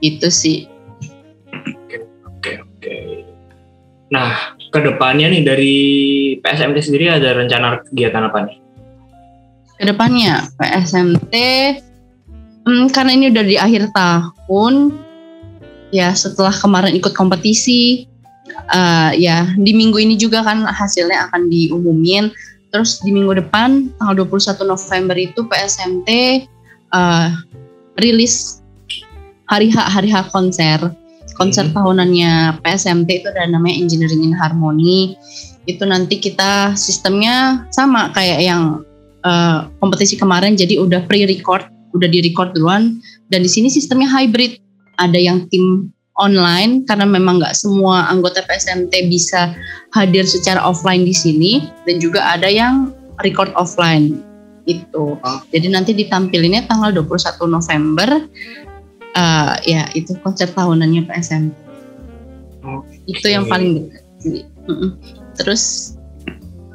Itu 0.00 0.28
sih. 0.32 0.68
Oke 1.52 1.96
oke 2.24 2.52
oke. 2.64 2.96
Nah 4.12 4.56
ke 4.72 4.80
depannya 4.80 5.32
nih 5.32 5.42
dari 5.44 5.76
PSMT 6.40 6.78
sendiri 6.80 7.12
ada 7.12 7.36
rencana 7.36 7.80
kegiatan 7.88 8.22
apa 8.24 8.38
nih? 8.48 8.56
Ke 9.76 9.84
depannya 9.92 10.48
PSMT 10.56 11.34
hmm, 12.64 12.86
karena 12.96 13.10
ini 13.12 13.24
udah 13.28 13.44
di 13.44 13.56
akhir 13.60 13.92
tahun 13.92 14.96
ya 15.92 16.16
setelah 16.16 16.52
kemarin 16.52 16.96
ikut 16.96 17.12
kompetisi 17.12 18.08
uh, 18.72 19.12
ya 19.14 19.52
di 19.54 19.72
minggu 19.76 20.00
ini 20.00 20.16
juga 20.18 20.42
kan 20.42 20.64
hasilnya 20.66 21.30
akan 21.30 21.46
diumumin 21.52 22.32
Terus 22.76 23.00
di 23.00 23.08
minggu 23.08 23.40
depan 23.40 23.88
tanggal 23.96 24.28
21 24.28 24.68
November 24.68 25.16
itu 25.16 25.48
PSMT 25.48 26.10
uh, 26.92 27.32
rilis 27.96 28.60
hari 29.48 29.72
H 29.72 29.80
hari 29.80 30.12
H 30.12 30.28
konser. 30.28 30.92
Konser 31.40 31.72
Hmm. 31.72 31.72
tahunannya 31.72 32.60
PSMT 32.60 33.24
itu 33.24 33.32
ada 33.32 33.48
namanya 33.48 33.80
Engineering 33.80 34.28
in 34.28 34.36
Harmony. 34.36 35.16
Itu 35.64 35.88
nanti 35.88 36.20
kita 36.20 36.76
sistemnya 36.76 37.64
sama 37.72 38.12
kayak 38.12 38.44
yang 38.44 38.84
eh, 39.24 39.58
kompetisi 39.80 40.20
kemarin 40.20 40.54
jadi 40.56 40.80
udah 40.80 41.04
pre-record 41.08 41.68
udah 41.96 42.08
di-record 42.12 42.52
duluan. 42.52 43.00
Dan 43.32 43.40
di 43.40 43.48
sini 43.48 43.72
sistemnya 43.72 44.08
hybrid. 44.12 44.60
Ada 44.96 45.16
yang 45.16 45.48
tim 45.52 45.92
online 46.16 46.84
karena 46.88 47.04
memang 47.04 47.40
nggak 47.40 47.56
semua 47.56 48.08
anggota 48.08 48.40
PSMT 48.44 49.12
bisa 49.12 49.52
hadir 49.92 50.24
secara 50.24 50.60
offline 50.64 51.04
di 51.04 51.12
sini 51.12 51.52
dan 51.84 52.00
juga 52.00 52.24
ada 52.24 52.48
yang 52.48 52.92
record 53.24 53.52
offline 53.56 54.20
itu. 54.66 55.14
Oh. 55.20 55.40
Jadi 55.52 55.66
nanti 55.70 55.92
ditampilinnya 55.94 56.66
tanggal 56.66 56.90
21 56.90 57.46
November 57.46 58.08
eh, 59.14 59.54
ya 59.64 59.82
itu 59.94 60.16
konser 60.24 60.50
tahunannya 60.50 61.06
PSMT. 61.06 61.56
Itu 63.06 63.26
yang 63.30 63.46
paling 63.46 63.86
dekat. 63.86 64.02
Terus 65.38 65.94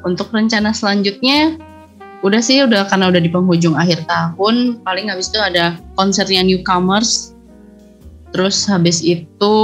untuk 0.02 0.32
rencana 0.32 0.72
selanjutnya 0.72 1.60
udah 2.22 2.38
sih 2.38 2.62
udah 2.62 2.86
karena 2.86 3.10
udah 3.10 3.18
di 3.18 3.30
penghujung 3.30 3.74
akhir 3.74 4.06
tahun 4.06 4.78
paling 4.86 5.10
habis 5.10 5.26
itu 5.26 5.42
ada 5.42 5.74
konsernya 5.98 6.46
newcomers 6.46 7.31
terus 8.32 8.64
habis 8.64 9.00
itu 9.00 9.54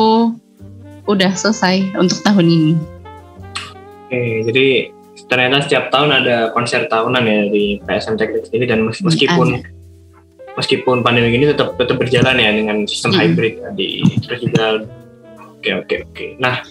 udah 1.05 1.33
selesai 1.33 1.89
untuk 1.97 2.21
tahun 2.23 2.47
ini 2.47 2.73
Oke, 4.09 4.41
jadi 4.49 4.67
ternyata 5.29 5.69
setiap 5.69 5.93
tahun 5.93 6.25
ada 6.25 6.49
konser 6.57 6.89
tahunan 6.89 7.21
ya 7.21 7.39
di 7.53 7.77
PSM 7.85 8.17
Teknik 8.17 8.49
sendiri 8.49 8.65
dan 8.65 8.89
mes- 8.89 9.05
meskipun 9.05 9.61
meskipun 10.57 11.05
pandemi 11.05 11.29
ini 11.31 11.53
tetap 11.53 11.77
tetap 11.77 12.01
berjalan 12.01 12.41
ya 12.41 12.51
dengan 12.51 12.89
sistem 12.89 13.13
Hmm. 13.13 13.21
hybrid 13.21 13.61
tadi. 13.61 14.01
Terus 14.25 14.41
juga 14.43 14.65
oke 15.61 15.71
oke 15.85 15.95
oke. 16.09 16.27
Nah, 16.41 16.65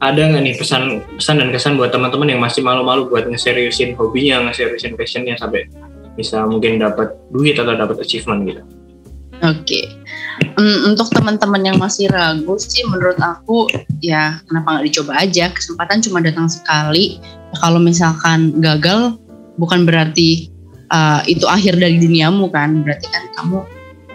ada 0.00 0.20
nggak 0.24 0.40
nih 0.40 0.54
pesan 0.56 0.82
pesan 1.20 1.36
dan 1.44 1.48
kesan 1.52 1.76
buat 1.76 1.92
teman-teman 1.92 2.32
yang 2.32 2.40
masih 2.40 2.64
malu-malu 2.64 3.12
buat 3.12 3.28
ngeseriusin 3.28 3.92
hobinya, 3.94 4.40
ngeseriusin 4.48 4.96
passionnya 4.96 5.36
sampai 5.36 5.68
bisa 6.16 6.48
mungkin 6.48 6.80
dapat 6.80 7.12
duit 7.28 7.60
atau 7.60 7.76
dapat 7.76 8.00
achievement 8.00 8.48
gitu. 8.48 8.62
Oke, 9.42 9.90
Mm, 10.54 10.94
untuk 10.94 11.10
teman-teman 11.10 11.62
yang 11.62 11.78
masih 11.78 12.06
ragu 12.10 12.54
sih, 12.58 12.86
menurut 12.86 13.18
aku 13.18 13.66
ya 13.98 14.38
kenapa 14.46 14.78
nggak 14.78 14.86
dicoba 14.86 15.12
aja? 15.18 15.50
Kesempatan 15.50 15.98
cuma 16.02 16.22
datang 16.22 16.46
sekali. 16.46 17.18
Kalau 17.58 17.78
misalkan 17.78 18.58
gagal, 18.62 19.18
bukan 19.58 19.86
berarti 19.86 20.50
uh, 20.94 21.22
itu 21.26 21.46
akhir 21.46 21.78
dari 21.78 21.98
duniamu 21.98 22.50
kan? 22.54 22.86
Berarti 22.86 23.06
kan 23.10 23.30
kamu 23.34 23.58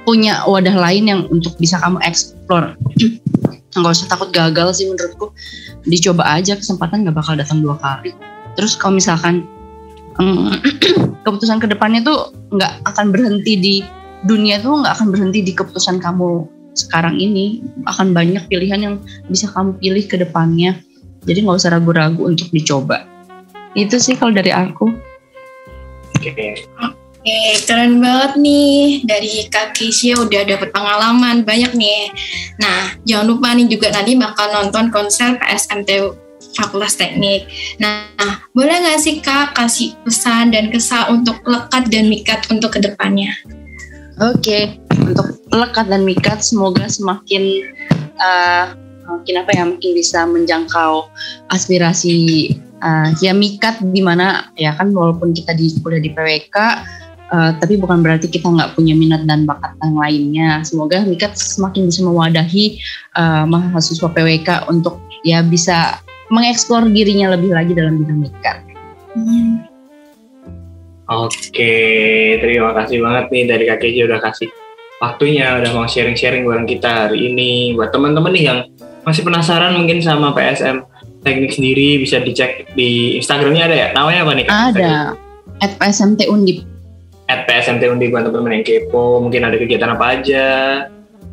punya 0.07 0.43
wadah 0.47 0.75
lain 0.79 1.11
yang 1.11 1.21
untuk 1.27 1.55
bisa 1.59 1.79
kamu 1.79 1.99
explore. 2.07 2.75
Nggak 3.79 3.93
usah 3.95 4.07
takut 4.07 4.31
gagal 4.31 4.79
sih 4.79 4.87
menurutku. 4.87 5.31
Dicoba 5.87 6.23
aja, 6.39 6.55
kesempatan 6.55 7.07
nggak 7.07 7.15
bakal 7.15 7.35
datang 7.39 7.63
dua 7.63 7.79
kali. 7.79 8.11
Terus 8.59 8.75
kalau 8.75 8.95
misalkan 8.95 9.43
mm, 10.19 10.55
keputusan 11.23 11.63
ke 11.63 11.67
depannya 11.67 12.03
tuh 12.03 12.31
nggak 12.51 12.83
akan 12.87 13.11
berhenti 13.11 13.53
di 13.55 13.75
dunia 14.25 14.59
tuh 14.59 14.83
nggak 14.83 14.93
akan 14.99 15.07
berhenti 15.13 15.39
di 15.45 15.53
keputusan 15.55 16.01
kamu 16.03 16.47
sekarang 16.75 17.19
ini 17.19 17.63
akan 17.87 18.15
banyak 18.15 18.45
pilihan 18.47 18.79
yang 18.79 18.95
bisa 19.27 19.51
kamu 19.51 19.75
pilih 19.79 20.05
ke 20.07 20.15
depannya 20.19 20.79
jadi 21.23 21.43
nggak 21.43 21.59
usah 21.59 21.75
ragu-ragu 21.75 22.23
untuk 22.27 22.47
dicoba 22.51 23.03
itu 23.77 23.99
sih 23.99 24.15
kalau 24.15 24.33
dari 24.33 24.51
aku 24.51 24.89
Oke. 26.19 26.67
Oke, 27.19 27.39
keren 27.63 28.03
banget 28.03 28.39
nih 28.39 29.07
dari 29.07 29.47
Kak 29.47 29.75
Keisha 29.75 30.19
udah 30.19 30.43
dapet 30.43 30.71
pengalaman 30.71 31.47
banyak 31.47 31.71
nih. 31.75 32.11
Nah, 32.59 32.95
jangan 33.07 33.27
lupa 33.27 33.55
nih 33.55 33.67
juga 33.71 33.91
nanti 33.91 34.19
bakal 34.19 34.51
nonton 34.51 34.91
konser 34.91 35.39
PSMT 35.39 36.15
Fakultas 36.55 36.99
Teknik. 36.99 37.47
Nah, 37.79 38.43
boleh 38.55 38.83
nggak 38.83 38.99
sih 38.99 39.19
Kak 39.23 39.55
kasih 39.55 39.95
pesan 40.03 40.51
dan 40.55 40.71
kesan 40.71 41.23
untuk 41.23 41.39
lekat 41.47 41.87
dan 41.87 42.07
mikat 42.07 42.43
untuk 42.51 42.75
ke 42.75 42.79
depannya? 42.83 43.31
Oke, 44.19 44.75
untuk 44.99 45.39
lekat 45.47 45.87
dan 45.87 46.03
mikat 46.03 46.43
semoga 46.43 46.91
semakin 46.91 47.63
eh, 48.19 48.65
makin 49.07 49.35
apa 49.39 49.51
ya, 49.55 49.63
makin 49.63 49.91
bisa 49.95 50.27
menjangkau 50.27 51.07
aspirasi 51.55 52.51
eh, 52.83 53.07
ya 53.23 53.31
mikat 53.31 53.79
di 53.79 54.03
mana 54.03 54.51
ya 54.59 54.75
kan 54.75 54.91
walaupun 54.91 55.31
kita 55.31 55.55
di 55.55 55.71
kuliah 55.79 56.03
di 56.03 56.11
PWK 56.11 56.57
eh, 57.31 57.51
tapi 57.63 57.79
bukan 57.79 58.03
berarti 58.03 58.27
kita 58.27 58.51
nggak 58.51 58.75
punya 58.75 58.91
minat 58.91 59.23
dan 59.23 59.47
bakat 59.47 59.71
yang 59.79 59.95
lainnya. 59.95 60.49
Semoga 60.67 60.99
mikat 61.07 61.39
semakin 61.39 61.87
bisa 61.87 62.03
mewadahi 62.03 62.75
eh, 63.15 63.43
mahasiswa 63.47 64.11
PWK 64.11 64.67
untuk 64.67 64.99
ya 65.23 65.39
bisa 65.39 66.03
mengeksplor 66.27 66.91
dirinya 66.91 67.39
lebih 67.39 67.55
lagi 67.55 67.71
dalam 67.71 68.03
bidang 68.03 68.19
mikat. 68.27 68.57
Hmm. 69.15 69.68
Oke, 71.09 71.73
terima 72.37 72.69
kasih 72.77 73.01
banget 73.01 73.25
nih 73.33 73.43
dari 73.49 73.63
Kak 73.65 73.81
Keji 73.81 74.05
udah 74.05 74.21
kasih 74.21 74.45
waktunya, 75.01 75.57
udah 75.57 75.73
mau 75.73 75.89
sharing-sharing 75.89 76.45
bareng 76.45 76.69
kita 76.69 77.09
hari 77.09 77.33
ini. 77.33 77.73
Buat 77.73 77.89
teman-teman 77.89 78.29
nih 78.29 78.45
yang 78.45 78.59
masih 79.01 79.25
penasaran 79.25 79.73
mungkin 79.73 80.05
sama 80.05 80.37
PSM 80.37 80.85
Teknik 81.25 81.51
sendiri 81.51 81.97
bisa 81.97 82.21
dicek 82.21 82.69
di 82.77 83.17
Instagramnya 83.17 83.63
ada 83.65 83.75
ya? 83.75 83.87
Namanya 83.97 84.21
apa 84.21 84.31
nih? 84.37 84.45
Kak? 84.45 84.53
Ada 84.53 84.93
at 85.65 85.71
PSMT 85.81 86.29
Undip. 86.29 86.61
At 87.25 87.49
PSMT 87.49 87.83
Undi 87.89 88.13
buat 88.13 88.29
teman-teman 88.29 88.61
yang 88.61 88.65
kepo, 88.65 89.17
mungkin 89.17 89.49
ada 89.49 89.57
kegiatan 89.57 89.89
apa 89.89 90.05
aja. 90.13 90.45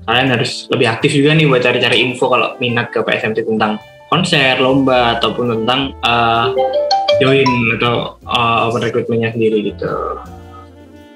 Kalian 0.08 0.28
harus 0.32 0.72
lebih 0.72 0.88
aktif 0.88 1.12
juga 1.12 1.36
nih 1.36 1.44
buat 1.52 1.60
cari-cari 1.60 2.00
info 2.00 2.32
kalau 2.32 2.56
minat 2.64 2.88
ke 2.94 3.04
PSMT 3.04 3.44
tentang 3.44 3.76
konser, 4.08 4.58
lomba, 4.62 5.18
ataupun 5.18 5.62
tentang 5.62 5.94
uh, 6.06 6.54
join 7.18 7.48
atau 7.80 8.20
uh, 8.28 8.68
open 8.68 8.82
recruitment-nya 8.84 9.32
sendiri 9.34 9.72
gitu. 9.72 9.90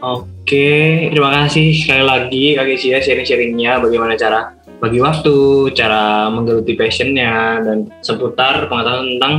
Oke, 0.00 1.08
terima 1.12 1.44
kasih 1.44 1.76
sekali 1.76 2.04
lagi 2.04 2.44
Kak 2.56 2.64
Kesia 2.64 3.04
sharing-sharingnya 3.04 3.84
bagaimana 3.84 4.16
cara 4.16 4.56
bagi 4.80 4.96
waktu, 4.96 5.68
cara 5.76 6.32
menggeluti 6.32 6.72
passionnya, 6.72 7.60
dan 7.60 7.84
seputar 8.00 8.64
pengetahuan 8.72 9.20
tentang 9.20 9.34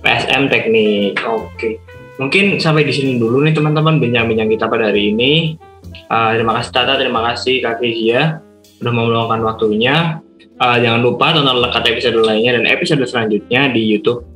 PSM 0.00 0.48
teknik. 0.48 1.20
Oke, 1.28 1.76
mungkin 2.16 2.56
sampai 2.56 2.88
di 2.88 2.92
sini 2.96 3.20
dulu 3.20 3.44
nih 3.44 3.52
teman-teman 3.52 4.00
bincang-bincang 4.00 4.48
kita 4.48 4.64
pada 4.64 4.88
hari 4.88 5.12
ini. 5.12 5.60
Uh, 6.08 6.32
terima 6.32 6.56
kasih 6.56 6.72
Tata, 6.72 6.96
terima 6.96 7.20
kasih 7.28 7.60
Kak 7.60 7.76
Kesia 7.84 8.40
sudah 8.80 8.92
meluangkan 8.94 9.44
waktunya. 9.44 10.24
Uh, 10.58 10.76
jangan 10.82 11.00
lupa 11.06 11.30
tonton 11.30 11.62
lekat 11.62 11.86
episode 11.86 12.18
lainnya 12.18 12.58
dan 12.58 12.66
episode 12.66 12.98
selanjutnya 13.06 13.70
di 13.70 13.82
YouTube 13.86 14.26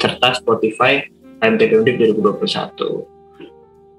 serta 0.00 0.32
Spotify 0.32 1.04
MTP 1.44 1.84
Undip 1.84 2.00
2021. 2.00 3.04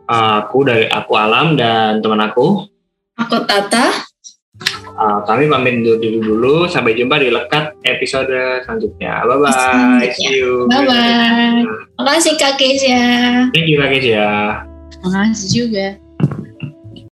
Aku 0.07 0.57
dari 0.65 0.89
aku 0.89 1.13
Alam 1.13 1.53
dan 1.53 2.01
teman 2.01 2.17
aku. 2.23 2.65
Aku 3.21 3.45
Tata. 3.45 4.09
Uh, 4.97 5.21
kami 5.29 5.45
pamit 5.45 5.85
undur 5.85 6.01
diri 6.01 6.17
dulu. 6.17 6.65
Sampai 6.65 6.97
jumpa 6.97 7.21
di 7.21 7.29
lekat 7.29 7.77
episode 7.85 8.33
selanjutnya. 8.65 9.21
Bye 9.29 9.37
bye. 9.37 9.53
Selanjutnya. 9.53 10.13
See 10.17 10.33
you. 10.33 10.65
Bye-bye. 10.65 11.61
Makasih 12.01 12.33
Kak 12.41 12.57
Keisha. 12.57 13.01
Thank 13.53 13.69
you 13.69 13.77
Kak 13.77 13.93
Kesia. 13.93 14.29
Makasih 15.05 15.49
juga. 15.53 16.06